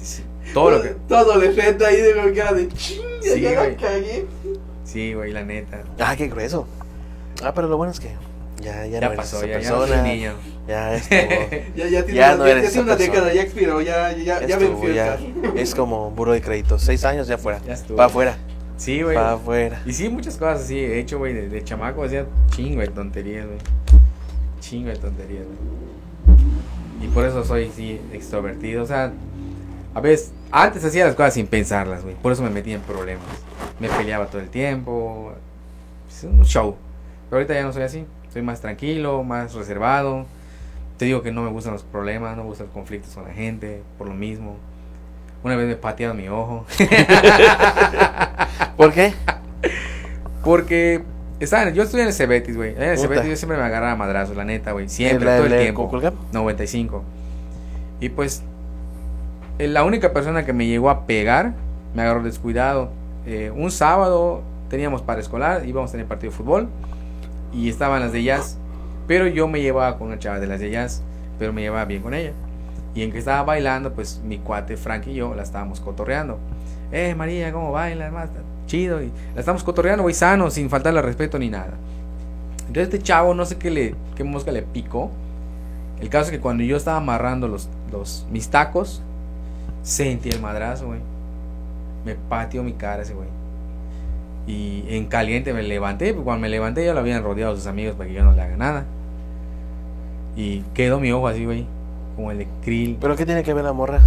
[0.00, 0.88] Sí, Todo lo que...
[1.08, 4.26] Todo adolescente ahí de lo que era de chinga, Sí, ya la cagué.
[4.84, 5.82] Sí, güey, la neta.
[5.98, 6.66] Ah, qué grueso.
[7.42, 8.10] Ah, pero lo bueno es que
[8.62, 10.02] ya, ya, Ya, no pasó, eres ya, esa ya persona.
[10.02, 10.32] niño.
[10.66, 11.18] Ya estuvo.
[11.76, 12.96] Ya, ya tiene, Ya no ya- eres ya esa tiene una persona.
[12.96, 15.18] década, ya expiró, ya, ya, ya estuvo, ya.
[15.56, 16.78] Es como buro de crédito.
[16.78, 17.60] Seis años ya fuera.
[17.66, 17.96] Ya estuvo.
[17.96, 18.36] Para afuera.
[18.76, 19.14] Sí, güey.
[19.16, 19.82] Para afuera.
[19.84, 21.34] Y sí, muchas cosas así he hecho, güey.
[21.34, 23.58] De, de chamaco hacía chingo de tonterías, güey.
[24.60, 27.06] Chingo de tonterías, güey.
[27.06, 28.82] Y por eso soy, sí, extrovertido.
[28.82, 29.12] O sea,
[29.94, 32.14] a veces, antes hacía las cosas sin pensarlas, güey.
[32.14, 33.24] Por eso me metía en problemas.
[33.80, 35.32] Me peleaba todo el tiempo.
[36.08, 36.76] Es un show.
[37.28, 38.04] Pero ahorita ya no soy así.
[38.32, 40.24] Soy más tranquilo, más reservado.
[40.98, 43.32] Te digo que no me gustan los problemas, no me gustan los conflictos con la
[43.34, 44.56] gente, por lo mismo.
[45.42, 46.64] Una vez me patearon mi ojo.
[48.76, 49.12] ¿Por qué?
[50.44, 51.02] Porque
[51.40, 52.74] estaba en- yo estudié en el Cebetis, güey.
[52.74, 52.98] En el.
[52.98, 54.88] Cebetis yo siempre me agarraba madrazos, la neta, güey.
[54.88, 55.84] Siempre, ¿En la- todo el de tiempo.
[55.84, 56.14] Cuculcán?
[56.32, 57.02] 95.
[58.00, 58.42] Y pues,
[59.58, 61.54] eh, la única persona que me llegó a pegar
[61.94, 62.90] me agarró descuidado.
[63.26, 66.68] Eh, un sábado teníamos para escolar, íbamos a tener partido de fútbol
[67.52, 68.58] y estaban las de jazz.
[69.06, 71.02] Pero yo me llevaba con una chava de las de jazz,
[71.38, 72.32] pero me llevaba bien con ella.
[72.94, 76.38] Y en que estaba bailando, pues mi cuate Frank y yo la estábamos cotorreando.
[76.92, 78.12] Eh, María, ¿cómo bailas?
[78.12, 78.28] Más
[78.66, 79.02] chido.
[79.02, 81.72] Y la estamos cotorreando, güey, sano, sin faltarle al respeto ni nada.
[82.60, 85.10] Entonces este chavo, no sé qué le, qué mosca le picó.
[86.00, 89.02] El caso es que cuando yo estaba amarrando los, los, mis tacos,
[89.82, 91.00] sentí el madrazo, güey.
[92.04, 93.28] Me pateó mi cara ese güey.
[94.46, 97.94] Y en caliente me levanté, porque cuando me levanté ya lo habían rodeado sus amigos
[97.94, 98.84] para que yo no le haga nada.
[100.36, 101.66] Y quedó mi ojo así, güey,
[102.16, 102.96] como el de krill.
[103.00, 104.00] ¿Pero qué tiene que ver la morra?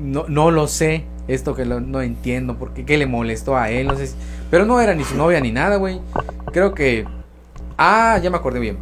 [0.00, 3.86] No, no lo sé, esto que lo- no entiendo, porque qué le molestó a él,
[3.86, 4.08] no sé.
[4.08, 4.16] si-
[4.50, 6.00] pero no era ni su novia ni nada, güey.
[6.52, 7.06] Creo que...
[7.76, 8.76] Ah, ya me acordé bien.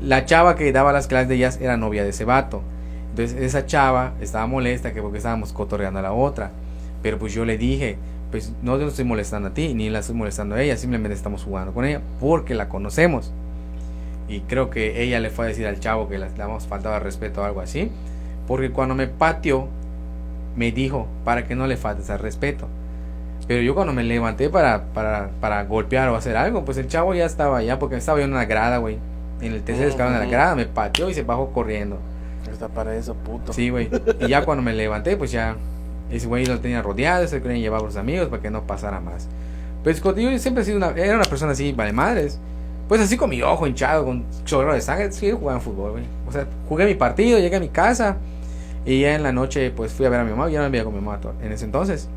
[0.00, 2.62] La chava que daba las clases de jazz era novia de ese vato.
[3.10, 6.50] Entonces esa chava estaba molesta que porque estábamos cotorreando a la otra.
[7.02, 7.96] Pero pues yo le dije,
[8.30, 11.44] pues no te estoy molestando a ti, ni la estoy molestando a ella, simplemente estamos
[11.44, 13.32] jugando con ella porque la conocemos.
[14.28, 17.42] Y creo que ella le fue a decir al chavo que le damos faltaba respeto
[17.42, 17.90] o algo así.
[18.46, 19.68] Porque cuando me pateó,
[20.56, 22.68] me dijo para que no le faltes al respeto.
[23.46, 27.14] Pero yo cuando me levanté para, para, para golpear o hacer algo, pues el chavo
[27.14, 28.98] ya estaba allá porque estaba yo en una grada, güey.
[29.40, 31.98] En el tercer escalón de la grada me pateó y se bajó corriendo.
[32.50, 33.52] Está para eso, puto.
[33.52, 33.90] Sí, güey.
[34.20, 35.56] Y ya cuando me levanté, pues ya
[36.10, 39.00] ese güey lo tenía rodeado, se querían llevar a los amigos para que no pasara
[39.00, 39.28] más.
[39.82, 42.38] Pues contigo yo siempre he sido una, era una persona así, vale madres.
[42.88, 46.04] Pues así con mi ojo hinchado, con chorro de sangre, sí jugaba fútbol, güey.
[46.28, 48.16] O sea, jugué mi partido, llegué a mi casa
[48.84, 50.84] y ya en la noche pues fui a ver a mi mamá, ya no vivía
[50.84, 52.08] con mi mamá en ese entonces.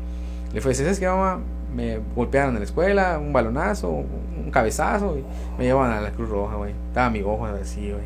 [0.52, 1.40] Le fue, ¿sabes qué mamá?
[1.74, 5.24] Me golpearon en la escuela, un balonazo, un cabezazo y
[5.58, 6.74] me llevaban a la Cruz Roja, güey.
[6.88, 8.04] Estaba mi ojo así, güey.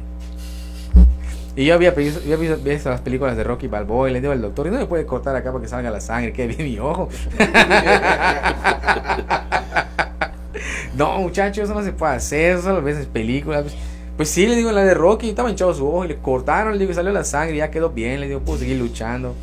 [1.57, 4.33] Y yo había, visto, yo había visto las películas de Rocky Balboa y le digo
[4.33, 6.65] al doctor, y no me puede cortar acá para que salga la sangre, que bien
[6.65, 7.09] mi ojo.
[10.97, 13.63] no, muchachos, eso no se puede hacer, eso ves en películas.
[13.63, 13.77] Pues,
[14.17, 16.81] pues sí, le digo, la de Rocky, estaba hinchado su ojo y le cortaron, le
[16.81, 19.37] digo, y salió la sangre, y ya quedó bien, le digo, puedo seguir luchando.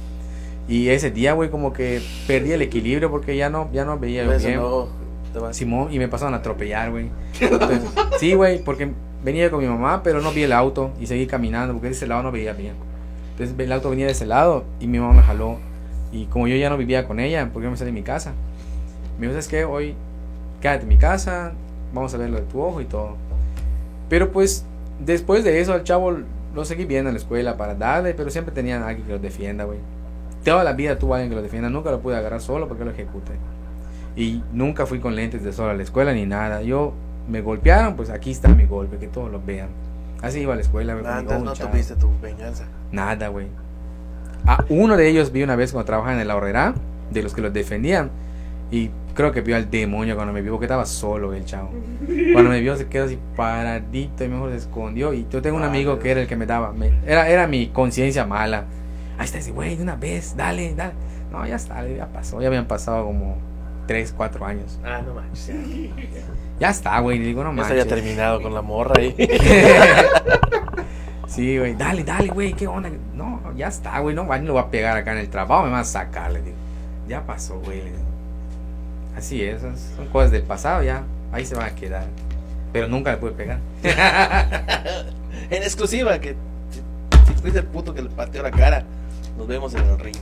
[0.67, 4.25] Y ese día, güey, como que perdí el equilibrio porque ya no, ya no veía
[4.25, 4.55] yo bien.
[4.57, 5.01] no.
[5.51, 7.09] Simón, y me pasaron a atropellar, güey.
[8.19, 8.91] Sí, güey, porque
[9.23, 12.07] venía con mi mamá, pero no vi el auto y seguí caminando porque de ese
[12.07, 12.73] lado no veía bien.
[13.31, 15.57] Entonces el auto venía de ese lado y mi mamá me jaló.
[16.11, 18.33] Y como yo ya no vivía con ella, porque yo me salí de mi casa,
[19.17, 19.63] me dijo, ¿sabes qué?
[19.63, 19.95] Hoy
[20.59, 21.53] quédate en mi casa,
[21.93, 23.15] vamos a ver lo de tu ojo y todo.
[24.09, 24.65] Pero pues
[24.99, 26.17] después de eso al chavo
[26.53, 29.63] lo seguí viendo en la escuela para darle, pero siempre tenían alguien que lo defienda,
[29.63, 29.79] güey.
[30.43, 32.91] Toda la vida tuvo alguien que lo defienda, nunca lo pude agarrar solo porque lo
[32.91, 33.33] ejecuté.
[34.15, 36.61] Y nunca fui con lentes de sol a la escuela ni nada.
[36.61, 36.93] Yo
[37.27, 39.69] me golpearon, pues aquí está mi golpe, que todos lo vean.
[40.21, 41.03] Así iba a la escuela, güey.
[41.05, 42.65] Con mi entonces no tuviste tu venganza.
[42.91, 43.47] Nada, güey.
[44.45, 46.73] A uno de ellos vi una vez cuando trabajaba en el ahorrera,
[47.11, 48.09] de los que los defendían.
[48.71, 51.69] Y creo que vio al demonio cuando me vio, porque estaba solo el chavo.
[52.33, 55.13] Cuando me vio se quedó así paradito y mejor se escondió.
[55.13, 56.71] Y yo tengo un Ah, amigo que era el que me daba.
[56.71, 58.63] me- era, era mi conciencia mala.
[59.17, 60.93] Ahí está ese güey, de una vez, dale, dale.
[61.31, 62.41] No, ya está, ya pasó.
[62.41, 63.37] Ya habían pasado como
[63.91, 64.79] 3, 4 años.
[64.85, 65.47] Ah, no manches.
[65.49, 65.93] Ya,
[66.59, 67.19] Ya está, güey.
[67.19, 68.03] Le digo, no ya se había manches.
[68.03, 69.13] terminado con la morra ahí.
[71.27, 72.89] Sí, güey, dale, dale, güey, ¿qué onda?
[73.13, 75.71] No, ya está, güey, no, no lo voy a pegar acá en el trabajo, me
[75.71, 76.57] van a sacar, le digo.
[77.07, 77.81] Ya pasó, güey.
[79.15, 82.03] Así es, son cosas del pasado, ya, ahí se van a quedar.
[82.73, 83.59] Pero nunca le pude pegar.
[85.49, 86.35] en exclusiva, que
[86.69, 86.79] si,
[87.27, 88.83] si fuiste el puto que le pateó la cara,
[89.37, 90.17] nos vemos en el ring.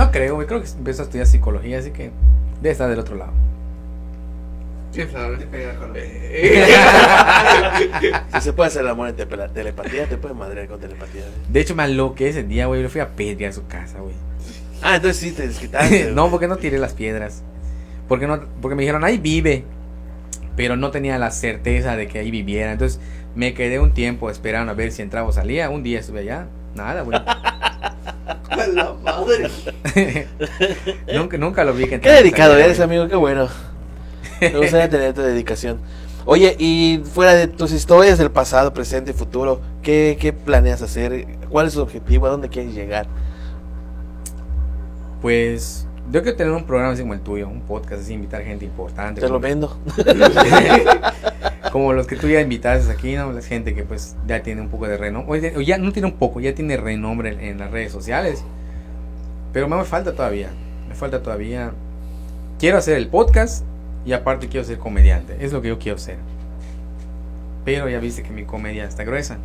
[0.00, 2.10] No creo, güey, creo que empezó a estudiar psicología, así que
[2.62, 3.32] debe estar del otro lado.
[5.94, 6.74] Eh,
[8.34, 9.16] Si se puede hacer el amor en
[9.52, 11.24] telepatía, te puedes madrear con telepatía.
[11.50, 14.14] De hecho, me aloqué ese día, güey, le fui a pedir a su casa, güey.
[14.82, 16.10] Ah, entonces sí te desquitaste.
[16.14, 17.42] no, porque no tiré las piedras.
[18.08, 19.64] Porque, no, porque me dijeron, ahí vive.
[20.56, 22.72] Pero no tenía la certeza de que ahí viviera.
[22.72, 23.00] Entonces
[23.34, 25.68] me quedé un tiempo esperando a ver si entraba o salía.
[25.68, 26.46] Un día estuve allá.
[26.74, 27.20] Nada, güey.
[28.50, 29.50] La madre.
[31.14, 33.48] nunca, nunca lo vi que Qué dedicado eres, amigo, qué bueno.
[34.40, 35.80] Me gustaría tener tu dedicación.
[36.26, 41.26] Oye, y fuera de tus historias del pasado, presente y futuro, ¿qué, qué planeas hacer?
[41.48, 42.26] ¿Cuál es tu objetivo?
[42.26, 43.06] ¿A dónde quieres llegar?
[45.22, 48.64] Pues yo quiero tener un programa así como el tuyo, un podcast así, invitar gente
[48.64, 49.20] importante.
[49.20, 49.78] Te lo vendo.
[51.72, 53.32] como los que tú ya invitaste aquí, ¿no?
[53.32, 55.56] La gente que pues ya tiene un poco de renombre.
[55.56, 58.44] O ya no tiene un poco, ya tiene renombre en, en las redes sociales.
[59.52, 60.50] Pero me falta todavía.
[60.88, 61.72] Me falta todavía.
[62.58, 63.64] Quiero hacer el podcast
[64.04, 65.36] y aparte quiero ser comediante.
[65.40, 66.16] Es lo que yo quiero ser.
[67.64, 69.38] Pero ya viste que mi comedia está gruesa.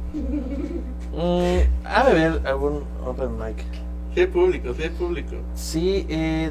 [1.14, 3.85] Mm, a ver, algún open mic.
[4.16, 5.36] Sí, hay público, sí, hay público.
[5.56, 6.50] Sí, eh.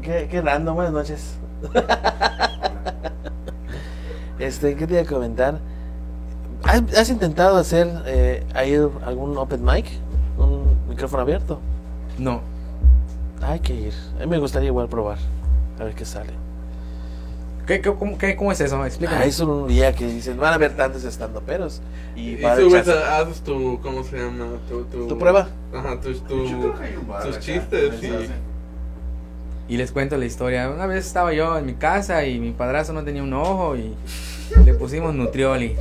[0.00, 1.36] Qué, qué random, buenas noches.
[4.38, 5.58] Este, ¿qué te iba a comentar?
[6.62, 8.74] ¿Has, has intentado hacer eh, ahí
[9.04, 9.86] algún open mic?
[10.38, 11.58] ¿Un micrófono abierto?
[12.16, 12.40] No.
[13.42, 13.94] Hay que ir.
[14.16, 15.18] A mí me gustaría igual probar.
[15.78, 16.32] A ver qué sale.
[17.70, 18.84] ¿Qué, qué- cómo, qué- cómo es eso?
[18.84, 19.20] Explícame.
[19.22, 21.80] Ah, es un día que dicen, van a haber tantos estandoperos.
[22.16, 24.46] Y Y haber subes, a- haces tu, ¿cómo se llama?
[24.68, 25.48] Tu, tu, ¿Tu prueba?
[25.72, 26.72] Ajá, tus, tu,
[27.06, 28.08] bar tus acá, chistes donde
[29.68, 29.74] y...
[29.74, 30.68] Y les cuento la historia.
[30.68, 33.94] Una vez estaba yo en mi casa y mi padrazo no tenía un ojo y
[34.64, 35.76] le pusimos nutrioli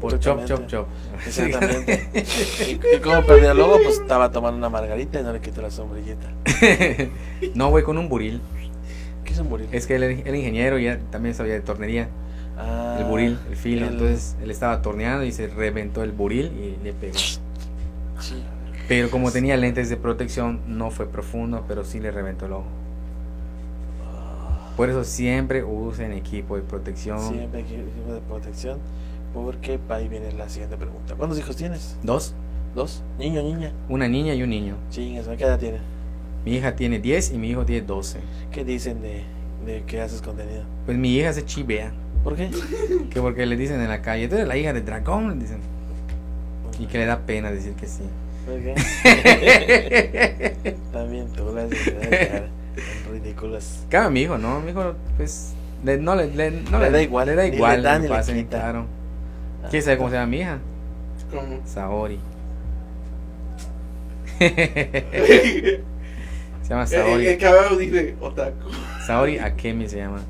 [0.00, 0.86] por chop, chop, chop.
[1.26, 2.08] Exactamente.
[2.66, 5.60] y, y como perdió el lobo, pues estaba tomando una margarita y no le quitó
[5.60, 6.32] la sombrillita.
[7.54, 8.40] no, güey, con un buril.
[9.28, 9.68] Quiso morir.
[9.70, 12.08] Es que él era ingeniero y él también sabía de tornería.
[12.56, 13.86] Ah, El buril, el filo.
[13.86, 17.16] el- Entonces él estaba torneando y se reventó el buril y le pegó.
[17.18, 18.42] Sí.
[18.88, 22.64] Pero como tenía lentes de protección, no fue profundo, pero sí le reventó el ojo.
[24.76, 27.18] Por eso siempre usen equipo de protección.
[27.20, 28.78] Siempre equipo de protección.
[29.34, 31.14] Porque ahí viene la siguiente pregunta.
[31.16, 31.96] ¿Cuántos hijos tienes?
[32.02, 32.34] Dos,
[32.74, 33.02] ¿Dos?
[33.18, 33.72] ¿Niño, niña?
[33.88, 34.74] una niña y un niño.
[34.90, 35.78] Chingas, ¿qué edad tiene?
[36.48, 38.20] Mi hija tiene 10 y mi hijo tiene 12.
[38.50, 39.22] ¿Qué dicen de,
[39.66, 40.62] de que haces contenido?
[40.86, 41.92] Pues mi hija se chivea.
[42.24, 42.48] ¿Por qué?
[43.10, 45.58] Que porque le dicen en la calle, tú eres la hija de dragón, le dicen.
[46.78, 48.00] Y que le da pena decir que sí.
[48.46, 48.74] ¿Por qué?
[50.90, 51.68] También tú las
[53.12, 53.84] ridículas.
[53.90, 54.60] Cada mi hijo, ¿no?
[54.62, 55.52] Mi hijo, pues,
[55.84, 57.82] le- no, le, le- no Le da igual, Le da le igual.
[57.82, 58.56] le pase, quita.
[58.58, 58.86] claro.
[59.68, 60.60] ¿Quién sabe cómo se llama mi hija?
[61.30, 61.60] ¿Cómo?
[61.66, 62.18] Saori.
[66.68, 67.26] se llama El, Saori.
[67.26, 68.68] el cabrón dice otaku.
[69.06, 70.20] Saori Akemi se llama.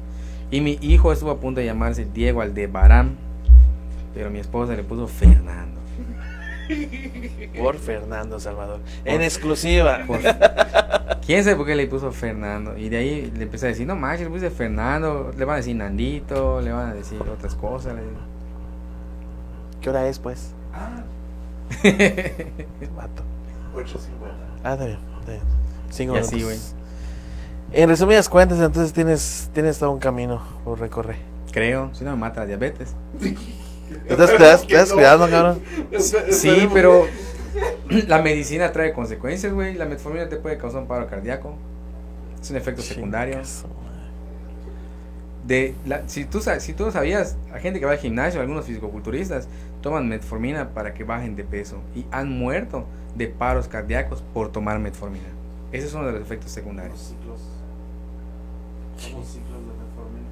[0.50, 3.16] Y mi hijo estuvo a punto de llamarse Diego Aldebarán.
[4.14, 5.78] Pero mi esposa le puso Fernando.
[7.58, 8.80] Por Fernando Salvador.
[9.04, 10.00] En exclusiva.
[10.06, 10.20] Por-
[11.26, 12.78] ¿Quién sabe por qué le puso Fernando?
[12.78, 15.30] Y de ahí le empecé a decir, no manches, le puse Fernando.
[15.36, 17.94] Le van a decir Nandito, le van a decir otras cosas.
[17.94, 18.16] le digo.
[19.82, 20.54] ¿Qué hora es, pues?
[20.72, 21.02] Ah,
[22.96, 23.22] Vato.
[23.74, 23.82] 8.50.
[24.64, 24.98] Ah, está bien.
[25.20, 25.42] Está bien.
[25.90, 26.74] Cinco Y así, minutos.
[27.72, 31.16] En resumidas cuentas, entonces tienes, tienes todo un camino por recorrer.
[31.52, 32.94] Creo, si no me mata la diabetes.
[34.06, 35.60] ¿Estás, te das, te das cuidado, cabrón?
[36.30, 37.06] Sí, pero
[38.06, 39.74] la medicina trae consecuencias, güey.
[39.74, 41.54] La metformina te puede causar un paro cardíaco.
[42.40, 43.38] Es un efecto secundario.
[45.46, 48.66] De la, si, tú, sa- si tú sabías, la gente que va al gimnasio, algunos
[48.66, 49.48] fisicoculturistas,
[49.80, 52.84] toman metformina para que bajen de peso y han muerto
[53.16, 55.24] de paros cardíacos por tomar metformina.
[55.72, 56.98] Ese es uno de los efectos secundarios.
[56.98, 57.40] ciclos.
[59.12, 60.26] Como ciclos de metformina.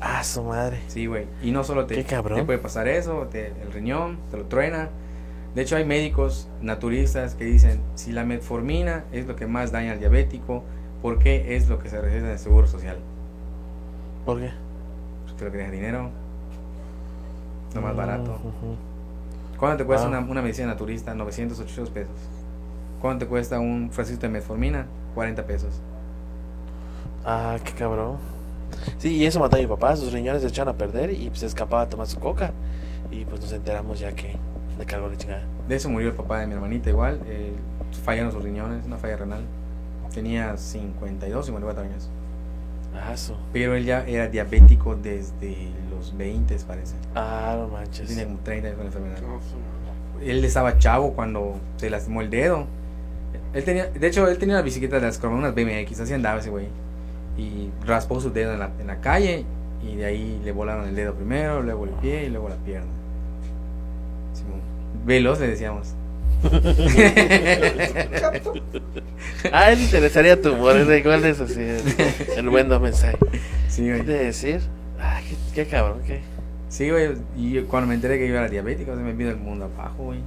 [0.00, 0.80] Ah, su madre.
[0.88, 1.26] Sí, güey.
[1.42, 2.38] Y no solo te, Qué cabrón.
[2.38, 4.88] te puede pasar eso, te- el riñón, te lo truena.
[5.54, 9.92] De hecho, hay médicos naturistas que dicen, si la metformina es lo que más daña
[9.92, 10.62] al diabético,
[11.02, 12.98] ¿por qué es lo que se receta en el Seguro Social?
[14.24, 14.50] ¿Por qué?
[15.26, 16.10] Porque lo que deja dinero,
[17.74, 18.32] lo más barato.
[18.32, 18.76] Ujú.
[19.58, 20.10] ¿Cuánto te cuesta Ah.
[20.10, 21.14] una, una medicina naturista?
[21.14, 22.14] 900, 800 pesos.
[23.00, 24.86] ¿Cuánto te cuesta un frasquito de metformina?
[25.14, 25.80] 40 pesos.
[27.24, 28.16] Ah, qué cabrón.
[28.98, 29.96] Sí, y eso mató a mi papá.
[29.96, 32.52] Sus riñones se echaron a perder y pues, se escapaba a tomar su coca.
[33.10, 34.36] Y pues nos enteramos ya que
[34.78, 35.42] le cargó la chingada.
[35.68, 37.20] De eso murió el papá de mi hermanita igual.
[37.26, 37.52] eh,
[38.04, 39.42] fallaron sus riñones, una falla renal.
[40.12, 42.10] Tenía 52, 54 años.
[42.94, 43.34] Ah, su.
[43.52, 46.94] Pero él ya era diabético desde los 20, parece.
[47.14, 48.08] Ah, no manches.
[48.08, 49.20] tenía como 30 años con la enfermedad.
[49.22, 52.66] No, su- Él estaba chavo cuando se lastimó el dedo.
[53.54, 56.40] Él tenía, de hecho, él tenía una bicicleta de las como unas BMX, así andaba
[56.40, 56.66] ese güey.
[57.36, 59.44] Y raspó su dedo en la, en la calle
[59.82, 62.90] y de ahí le volaron el dedo primero, luego el pie y luego la pierna.
[64.34, 64.60] Simón.
[65.06, 65.94] Veloz le decíamos.
[69.52, 70.76] Ah, él interesaría tu humor.
[70.76, 71.60] Es igual de eso, sí.
[71.60, 71.82] El,
[72.38, 73.16] el buen mensaje.
[73.68, 74.02] sí, ¿Qué güey.
[74.04, 74.60] te decir?
[75.00, 76.20] Ah, qué, qué cabrón, qué.
[76.68, 77.10] Sí, güey.
[77.36, 80.20] Y cuando me enteré que yo era diabético, se me vino el mundo abajo, güey.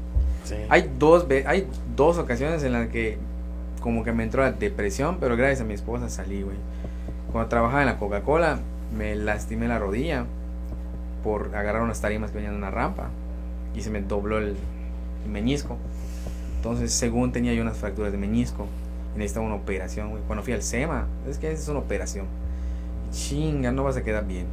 [0.69, 3.17] Hay dos, hay dos ocasiones en las que
[3.81, 6.57] como que me entró la depresión, pero gracias a mi esposa salí, güey.
[7.31, 8.59] Cuando trabajaba en la Coca-Cola,
[8.95, 10.25] me lastimé la rodilla
[11.23, 13.09] por agarrar unas tarimas que venían de una rampa
[13.75, 14.55] y se me dobló el,
[15.25, 15.77] el meñisco.
[16.57, 18.67] Entonces, según tenía yo unas fracturas de meñisco
[19.15, 20.23] necesitaba una operación, güey.
[20.23, 22.25] Cuando fui al SEMA, es que es una operación.
[23.11, 24.45] Chinga, no vas a quedar bien.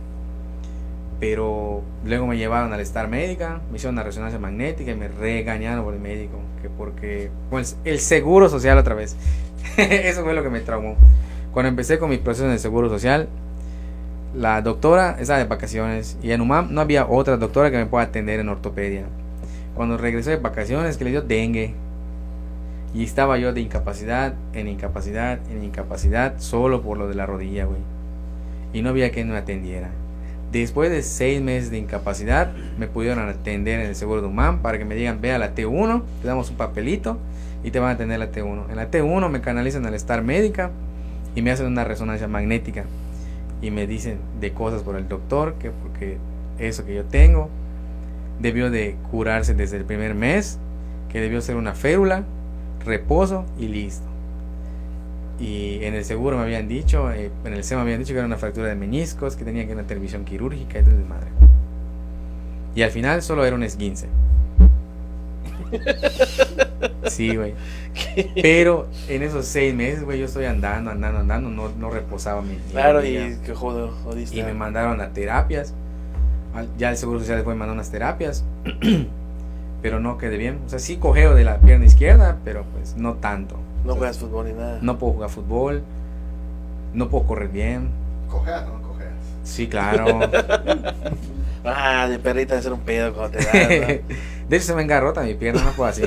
[1.20, 5.84] Pero luego me llevaron al Star Médica, me hicieron una resonancia magnética y me regañaron
[5.84, 6.38] por el médico.
[6.62, 7.30] Que porque.
[7.50, 9.16] Pues el seguro social otra vez.
[9.76, 10.96] Eso fue lo que me traumó.
[11.52, 13.28] Cuando empecé con mi proceso en el seguro social,
[14.34, 18.04] la doctora estaba de vacaciones y en UMAM no había otra doctora que me pueda
[18.04, 19.04] atender en ortopedia.
[19.74, 21.74] Cuando regresé de vacaciones, que le dio dengue.
[22.94, 27.64] Y estaba yo de incapacidad, en incapacidad, en incapacidad, solo por lo de la rodilla,
[27.64, 27.80] güey.
[28.72, 29.90] Y no había quien me atendiera.
[30.52, 34.78] Después de seis meses de incapacidad, me pudieron atender en el seguro de UMAM para
[34.78, 37.18] que me digan, ve a la T1, te damos un papelito
[37.62, 38.70] y te van a atender la T1.
[38.70, 40.70] En la T1 me canalizan al Star Médica
[41.34, 42.84] y me hacen una resonancia magnética
[43.60, 46.16] y me dicen de cosas por el doctor, que porque
[46.58, 47.50] eso que yo tengo
[48.40, 50.58] debió de curarse desde el primer mes,
[51.10, 52.24] que debió ser una férula,
[52.84, 54.06] reposo y listo.
[55.38, 58.18] Y en el seguro me habían dicho, eh, en el SEMA me habían dicho que
[58.18, 60.94] era una fractura de meniscos, que tenía que ir a una televisión quirúrgica y todo
[61.08, 61.28] madre.
[62.74, 64.08] Y al final solo era un esguince.
[67.08, 67.54] Sí, güey.
[68.40, 72.56] Pero en esos seis meses, güey, yo estoy andando, andando, andando, no, no reposaba mi.
[72.70, 74.36] Claro, y que jodo, jodiste.
[74.36, 75.74] Y me mandaron a terapias.
[76.76, 78.44] Ya el Seguro Social después me mandó unas terapias.
[79.82, 80.58] pero no quedé bien.
[80.66, 83.56] O sea, sí cogeo de la pierna izquierda, pero pues no tanto.
[83.88, 84.78] No juegas fútbol ni nada.
[84.82, 85.82] No puedo jugar fútbol.
[86.94, 87.90] No puedo correr bien.
[88.28, 89.12] Cojeas o no cojeas.
[89.44, 90.20] Sí, claro.
[91.64, 93.52] Ah, de perrita de ser un pedo cuando te das.
[94.48, 96.02] de hecho, se me engarrota mi pierna, no puedo así.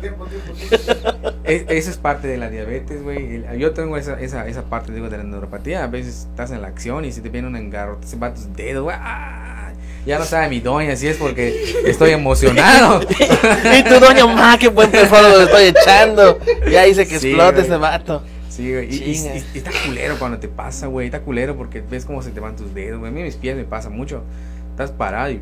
[0.00, 1.28] Tiempo, tiempo, tiempo.
[1.44, 3.44] Es- eso es parte de la diabetes, güey.
[3.58, 5.84] Yo tengo esa, esa, esa parte, digo, de la neuropatía.
[5.84, 8.52] A veces estás en la acción y si te viene un engarrote, se va tus
[8.56, 8.96] dedos, güey.
[8.98, 9.41] ¡ah!
[10.04, 13.00] Ya no sabe mi doña si es porque estoy emocionado.
[13.78, 16.38] y tu doña, ma, qué buen perfume lo estoy echando.
[16.70, 18.22] Ya hice que Sí, explote ese vato.
[18.48, 18.92] Sí, güey.
[18.92, 21.06] Y, y- y- y está culero cuando te pasa, güey.
[21.06, 23.10] Está culero porque ves cómo se te van tus dedos, güey.
[23.10, 24.24] A mí mis pies me pasa mucho.
[24.72, 25.40] Estás parado y,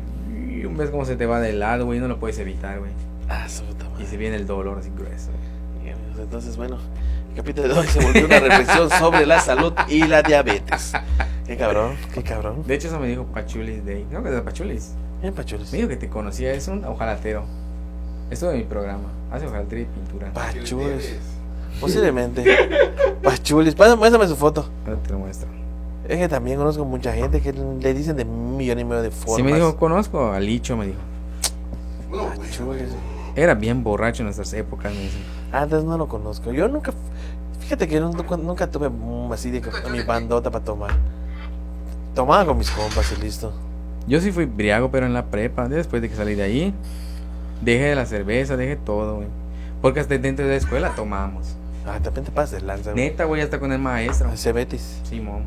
[0.49, 1.97] y ves cómo se te va de lado, güey.
[1.97, 2.91] y No lo puedes evitar, güey.
[3.29, 4.05] Ah, su puta Y madre.
[4.07, 5.29] se viene el dolor así grueso.
[5.83, 6.77] Pues, Entonces, bueno,
[7.31, 10.93] el capítulo de hoy se volvió una reflexión sobre la salud y la diabetes.
[11.47, 12.63] Qué cabrón, qué cabrón.
[12.67, 14.07] De hecho, eso me dijo Pachulis de ahí.
[14.11, 14.93] No, que de Pachulis.
[15.21, 15.71] Bien, pachules.
[15.71, 17.45] Me dijo que te conocía, es un ojalatero.
[18.29, 19.09] Esto de mi programa.
[19.31, 20.31] Hace hojalatería y pintura.
[20.33, 21.19] Pachules.
[21.79, 22.43] Posiblemente.
[23.23, 23.75] Pachules.
[23.75, 24.69] Pásame, su foto.
[24.85, 25.47] Ahora te lo muestro.
[26.07, 29.11] Es que también conozco mucha gente que le dicen de un millón y medio de
[29.11, 29.37] formas.
[29.37, 30.99] Sí me dijo, conozco a Licho, me dijo.
[32.09, 32.89] Pachules.
[33.35, 35.17] Era bien borracho en nuestras épocas, me dice.
[35.51, 36.51] Antes no lo conozco.
[36.51, 36.93] Yo nunca.
[37.59, 38.89] Fíjate que yo nunca, nunca tuve
[39.33, 40.91] así de mi bandota para tomar.
[42.15, 43.53] Tomaba con mis compas y listo.
[44.07, 45.67] Yo sí fui briago, pero en la prepa.
[45.69, 46.73] Después de que salí de ahí,
[47.61, 49.27] dejé la cerveza, dejé todo, güey.
[49.81, 51.55] Porque hasta dentro de la escuela tomamos.
[51.85, 52.91] Ah, de repente pasas de lanza.
[52.91, 53.05] güey.
[53.05, 54.29] Neta, güey, hasta con el maestro.
[54.31, 54.99] Ese Betis.
[55.03, 55.43] Simón.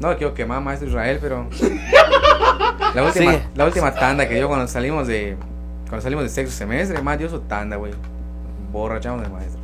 [0.00, 1.46] No quiero quemar maestro Israel, pero.
[2.94, 3.42] La última, Sigue.
[3.56, 5.36] la última tanda que dio cuando salimos de.
[5.88, 7.92] Cuando salimos de sexto semestre, más dio su tanda, güey.
[8.74, 9.60] Borrachamos del maestro.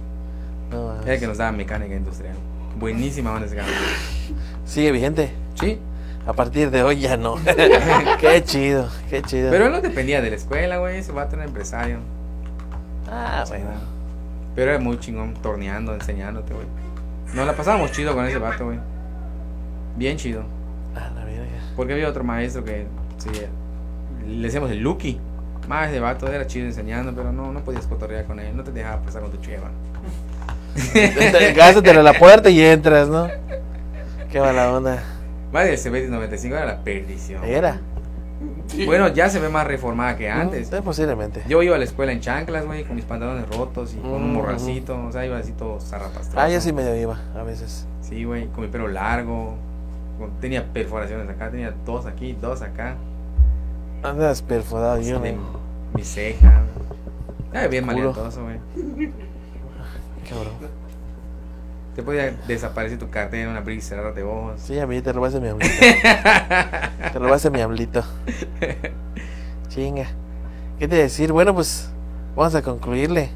[0.71, 2.37] No, Era el que nos daba mecánica industrial.
[2.79, 3.75] Buenísima banda ese cabrón.
[4.65, 5.33] Sigue vigente.
[5.55, 5.81] Sí.
[6.25, 7.35] A partir de hoy ya no.
[8.21, 9.51] qué chido, qué chido.
[9.51, 10.99] Pero él no dependía de la escuela, güey.
[10.99, 11.99] Ese vato era empresario.
[13.11, 13.71] Ah, bueno.
[14.55, 16.67] Pero era muy chingón torneando, enseñándote, güey.
[17.35, 18.79] Nos la pasábamos chido con ese vato, güey.
[19.97, 20.45] Bien chido.
[20.95, 21.47] Ah, la verga.
[21.75, 22.87] Porque había otro maestro que
[23.19, 23.29] sí,
[24.25, 25.21] le decíamos el Lucky.
[25.69, 28.57] Más ese vato era chido enseñando, pero no, no podías cotorrear con él.
[28.57, 29.69] No te dejaba pasar con tu cheva.
[31.55, 33.29] Gástatelo a la puerta y entras, ¿no?
[34.31, 35.03] Qué mala onda.
[35.53, 37.43] Más del Cebetis 95 era la perdición.
[37.45, 37.81] Era.
[38.87, 40.71] Bueno, ya se ve más reformada que antes.
[40.73, 41.43] Mm, posiblemente.
[41.49, 44.31] Yo iba a la escuela en chanclas, güey, con mis pantalones rotos y con un
[44.31, 44.35] Mm.
[44.35, 44.97] morracito.
[45.07, 46.39] O sea, iba así todo zarrapastroso.
[46.41, 47.87] Ah, yo sí medio iba, a veces.
[48.01, 49.57] Sí, güey, con mi pelo largo.
[50.19, 52.95] con- tenía perforaciones acá, tenía dos aquí, dos acá.
[54.03, 55.37] Andas perforado, yo de
[55.95, 56.63] mi ceja.
[57.53, 58.59] Era bien maleantoso, güey.
[60.29, 60.55] Cabrón.
[61.95, 64.61] Te podía desaparecer tu cartera, una cerrar de ojos.
[64.65, 65.75] Sí, a mí te robaste mi hablito.
[67.13, 68.05] te robaste mi hablito.
[69.69, 70.07] Chinga.
[70.79, 71.33] ¿Qué te decir?
[71.33, 71.91] Bueno, pues
[72.37, 73.31] vamos a concluirle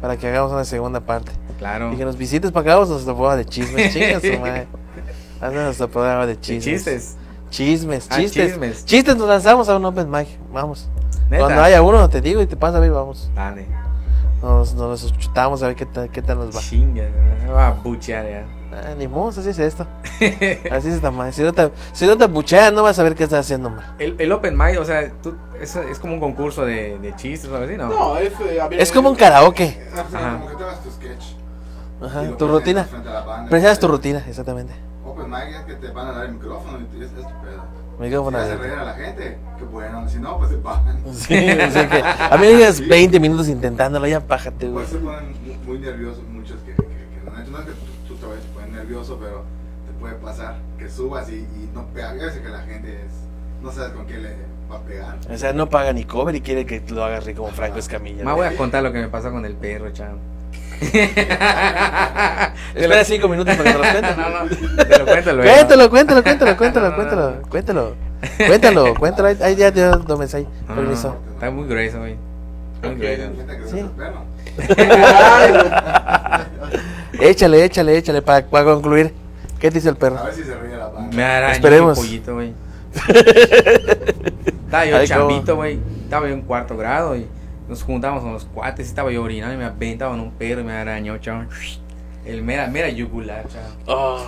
[0.00, 1.32] para que hagamos una segunda parte.
[1.58, 1.92] Claro.
[1.92, 3.92] Y que nos visites para que hagamos nuestro programa de chismes.
[3.92, 4.66] Chinga su madre.
[5.40, 6.64] Haz nuestro programa de De chismes.
[6.64, 7.16] chistes.
[7.50, 8.50] Chismes, Ah, chistes.
[8.52, 8.84] chismes.
[8.84, 10.28] Chistes nos lanzamos a un open mic.
[10.52, 10.88] Vamos.
[11.30, 11.44] Neta.
[11.44, 13.30] Cuando haya uno, te digo y te pasa a ver, vamos.
[13.34, 13.66] Dale.
[14.42, 16.60] Nos, nos chutamos a ver qué tal, qué tal nos va.
[16.60, 17.04] Chinga,
[17.52, 18.44] va a buchear ya.
[18.70, 19.86] Ah, ni modo, así es esto.
[20.70, 21.32] Así es esta madre.
[21.32, 23.94] Si no te, si no te buchean, no vas a ver qué estás haciendo mal.
[23.98, 27.50] El, el Open Mic, o sea, tú, es, es como un concurso de, de chistes
[27.50, 27.88] o algo así, ¿no?
[27.88, 28.32] No, es.
[28.40, 29.80] eh, a ver, Es como un karaoke.
[29.92, 30.34] Ajá.
[30.38, 31.24] Como que te hagas tu sketch.
[32.00, 32.86] Ajá, tu rutina.
[33.50, 34.72] Presentas tu rutina, exactamente.
[35.36, 37.64] Es que te van a dar el micrófono y tú es, es tu pedo.
[37.98, 40.08] Micrófono Si reír a la gente, qué bueno.
[40.08, 41.02] Si no, pues se pagan.
[41.12, 44.86] Sí, o sea que a mí me digas 20 minutos intentándolo, ya pájate, güey.
[44.86, 45.34] Pues se ponen
[45.66, 48.54] muy, nerviosos muchos que, que, que no, no es que tú, tú te vayas a
[48.54, 49.44] poner nervioso, pero
[49.86, 52.34] te puede pasar que subas y, y no pegas.
[52.34, 53.12] Que la gente es,
[53.62, 54.36] no sabes con qué le
[54.70, 55.18] va a pegar.
[55.28, 58.24] O sea, no paga ni cover y quiere que lo hagas rico como Franco Escamilla.
[58.24, 60.18] Más voy a contar lo que me pasó con el perro, chavo.
[62.74, 64.14] Espera 5 minutos para que te lo cuente.
[64.16, 64.46] No, no,
[65.32, 65.42] lo.
[65.42, 67.94] Cuéntalo, cuéntalo, cuéntalo, cuéntalo, cuéntalo, cuéntalo.
[68.46, 69.28] Cuéntalo, cuéntalo.
[69.28, 70.04] Ahí, ahí ya te no,
[70.74, 71.16] Permiso.
[71.34, 72.16] está muy grueso, güey.
[72.82, 73.22] Muy grueso.
[73.70, 73.84] Sí.
[77.20, 79.12] Échale, échale, échale para concluir.
[79.58, 80.24] ¿Qué te hizo el A perro?
[80.24, 80.88] ver si se ríe la.
[81.12, 81.98] Me arañó Esperemos.
[81.98, 82.52] pollito, güey.
[84.64, 85.78] Estaba yo Ay, chambito, güey.
[86.04, 87.26] Estaba yo en cuarto grado y
[87.68, 88.86] nos juntamos con los cuates.
[88.86, 91.44] y Estaba yo orinando y me aventaba en un perro y me arañó, chavo.
[92.24, 93.74] El mera, mera yugular, chavo.
[93.86, 94.22] Oh,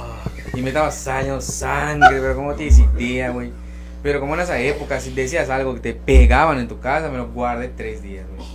[0.54, 3.52] Y me estaba saliendo sangre, pero como te decía, güey.
[4.02, 7.18] Pero como en esa época, si decías algo que te pegaban en tu casa, me
[7.18, 8.48] lo guardé tres días, güey.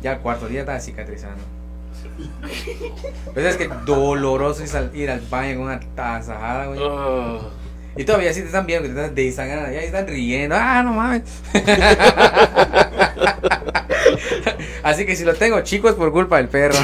[0.00, 1.42] Ya el cuarto día estaba cicatrizando.
[3.34, 4.62] Pero es que doloroso
[4.94, 6.80] ir al baño con una tasajada, güey.
[6.82, 7.50] oh.
[7.98, 10.54] Y todavía sí te están viendo que te están desangrando, ya están riendo.
[10.56, 11.22] Ah, no mames.
[14.84, 16.76] Así que si lo tengo, chicos, por culpa del perro.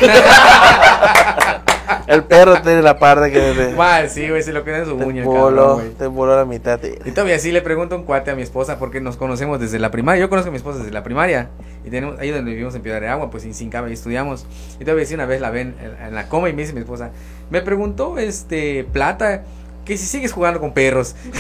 [2.08, 4.96] El perro tiene la parte que te, Mal, sí, güey, se lo queda en su
[4.96, 6.80] te uña, voló, cabrón, te voló la mitad.
[6.82, 9.78] Y todavía sí le pregunto a un cuate a mi esposa porque nos conocemos desde
[9.78, 10.20] la primaria.
[10.20, 11.50] Yo conozco a mi esposa desde la primaria.
[11.84, 14.46] Y tenemos ahí donde vivimos en Piedra de Agua, pues sin, sin cabe, y estudiamos.
[14.80, 16.80] Y todavía sí una vez la ven en, en la coma y me dice mi
[16.80, 17.10] esposa,
[17.50, 19.44] me preguntó este Plata
[19.84, 21.14] que si sigues jugando con perros.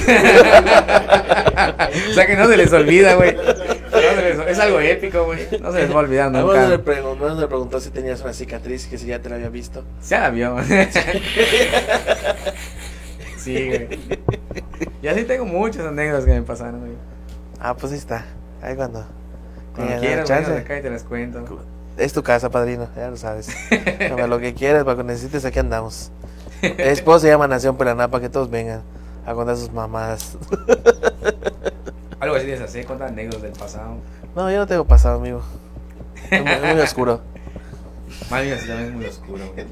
[2.10, 3.34] o sea que no se les olvida, güey.
[3.34, 5.40] No se les- es algo épico, güey.
[5.60, 6.82] No se les va a olvidar A vos le, nunca.
[6.84, 9.84] preguntó, le preguntó si tenías una cicatriz que si ya te la había visto.
[10.08, 10.56] Ya la vio.
[13.38, 13.88] sí, güey.
[15.02, 16.92] Y así tengo muchas anécdotas que me pasaron, güey.
[17.60, 18.24] Ah, pues ahí está.
[18.62, 19.06] Ahí cuando.
[19.74, 21.44] Cuando quieras, acá y te las cuento.
[21.96, 23.48] Es tu casa, padrino, ya lo sabes.
[24.28, 26.10] Lo que quieras, para que necesites, aquí andamos.
[26.78, 28.82] Es, pues se llama Nación Pelaná, para que todos vengan.
[29.26, 30.36] a contar sus mamadas.
[32.20, 32.84] Algo así de esas, ¿eh?
[32.84, 33.96] Contar anécdotas del pasado.
[34.34, 35.42] No, yo no tengo pasado, amigo.
[36.30, 37.20] Es muy, muy oscuro.
[38.30, 39.66] Bien así también es muy oscuro, güey.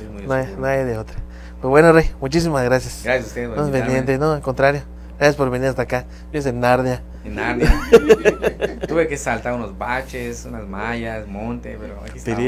[0.00, 0.60] Es muy No oscuro.
[0.60, 1.16] no hay de otra.
[1.60, 3.02] Pues bueno, Rey, muchísimas gracias.
[3.04, 4.82] Gracias a ustedes No es no, al contrario.
[5.18, 6.06] Gracias por venir hasta acá.
[6.32, 7.02] Vives en Narnia.
[7.24, 7.80] En Narnia.
[8.88, 12.38] Tuve que saltar unos baches, unas mallas, monte, pero aquí estamos.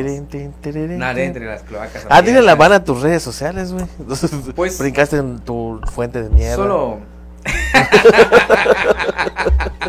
[0.99, 2.07] Nadé entre las cloacas.
[2.09, 3.85] Ah, dile la van a tus redes sociales, güey.
[4.55, 6.57] Pues- brincaste en tu fuente de mierda.
[6.57, 6.99] Solo.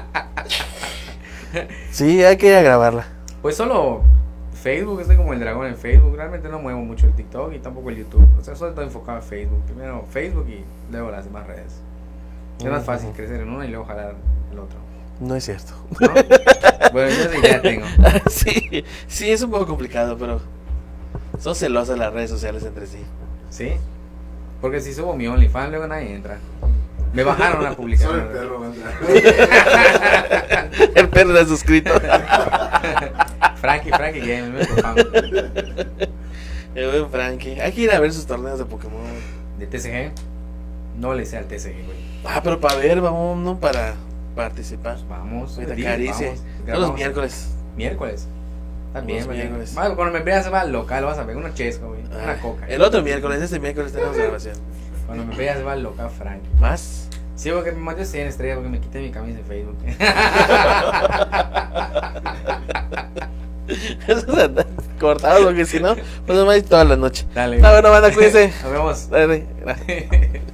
[1.92, 3.06] Sí, hay que ir a grabarla.
[3.44, 4.02] Pues solo
[4.64, 6.16] Facebook, estoy como el dragón en Facebook.
[6.16, 8.28] Realmente no muevo mucho el TikTok y tampoco el YouTube.
[8.40, 9.62] O sea, solo estoy enfocado en Facebook.
[9.66, 11.80] Primero Facebook y luego las demás redes.
[12.64, 14.16] Es más fácil crecer en uno y luego jalar
[14.52, 14.78] el otro.
[15.20, 15.74] No es cierto.
[16.00, 16.10] ¿no?
[16.92, 17.86] bueno, yo esa idea tengo.
[18.30, 20.42] sí, sí, es un poco complicado, pero
[21.40, 23.00] son celosas las redes sociales entre sí.
[23.50, 23.74] ¿Sí?
[24.62, 26.38] Porque si subo mi OnlyFans, luego nadie entra.
[27.14, 28.20] Me bajaron Solo publicación.
[28.20, 28.94] el perro va a entrar.
[30.96, 31.92] El perro está suscrito.
[33.58, 34.60] Frankie, Frankie Game.
[36.74, 37.62] El buen Frankie.
[37.62, 39.00] Hay que ir a ver sus torneos de Pokémon.
[39.60, 40.12] De TCG.
[40.98, 41.98] No le sé al TCG, güey.
[42.26, 43.96] Ah, pero para ver, vamos, no para
[44.36, 44.96] participar.
[44.96, 45.56] Pues vamos.
[45.56, 46.28] Ahorita di, caricia.
[46.28, 47.50] vamos, Todos los miércoles.
[47.76, 48.28] Miércoles.
[48.94, 49.76] También, Los miércoles.
[49.78, 52.02] Va, Cuando me veas va al local, vas a ver una chesco, güey.
[52.06, 52.68] Una Ah, coca.
[52.68, 54.56] El otro miércoles, este miércoles tenemos grabación.
[55.08, 56.48] Cuando me veas va al local, Frankie.
[56.60, 57.10] ¿Más?
[57.36, 59.78] Sí, porque me mandé 100 estrellas porque me quité mi camisa de Facebook.
[64.08, 64.50] Eso es
[65.00, 67.26] cortado porque si no, pues no me toda la noche.
[67.34, 67.58] Dale.
[67.58, 68.54] Está bueno, banda, cuídense.
[68.64, 69.10] Nos vemos.
[69.10, 70.06] Dale, gracias.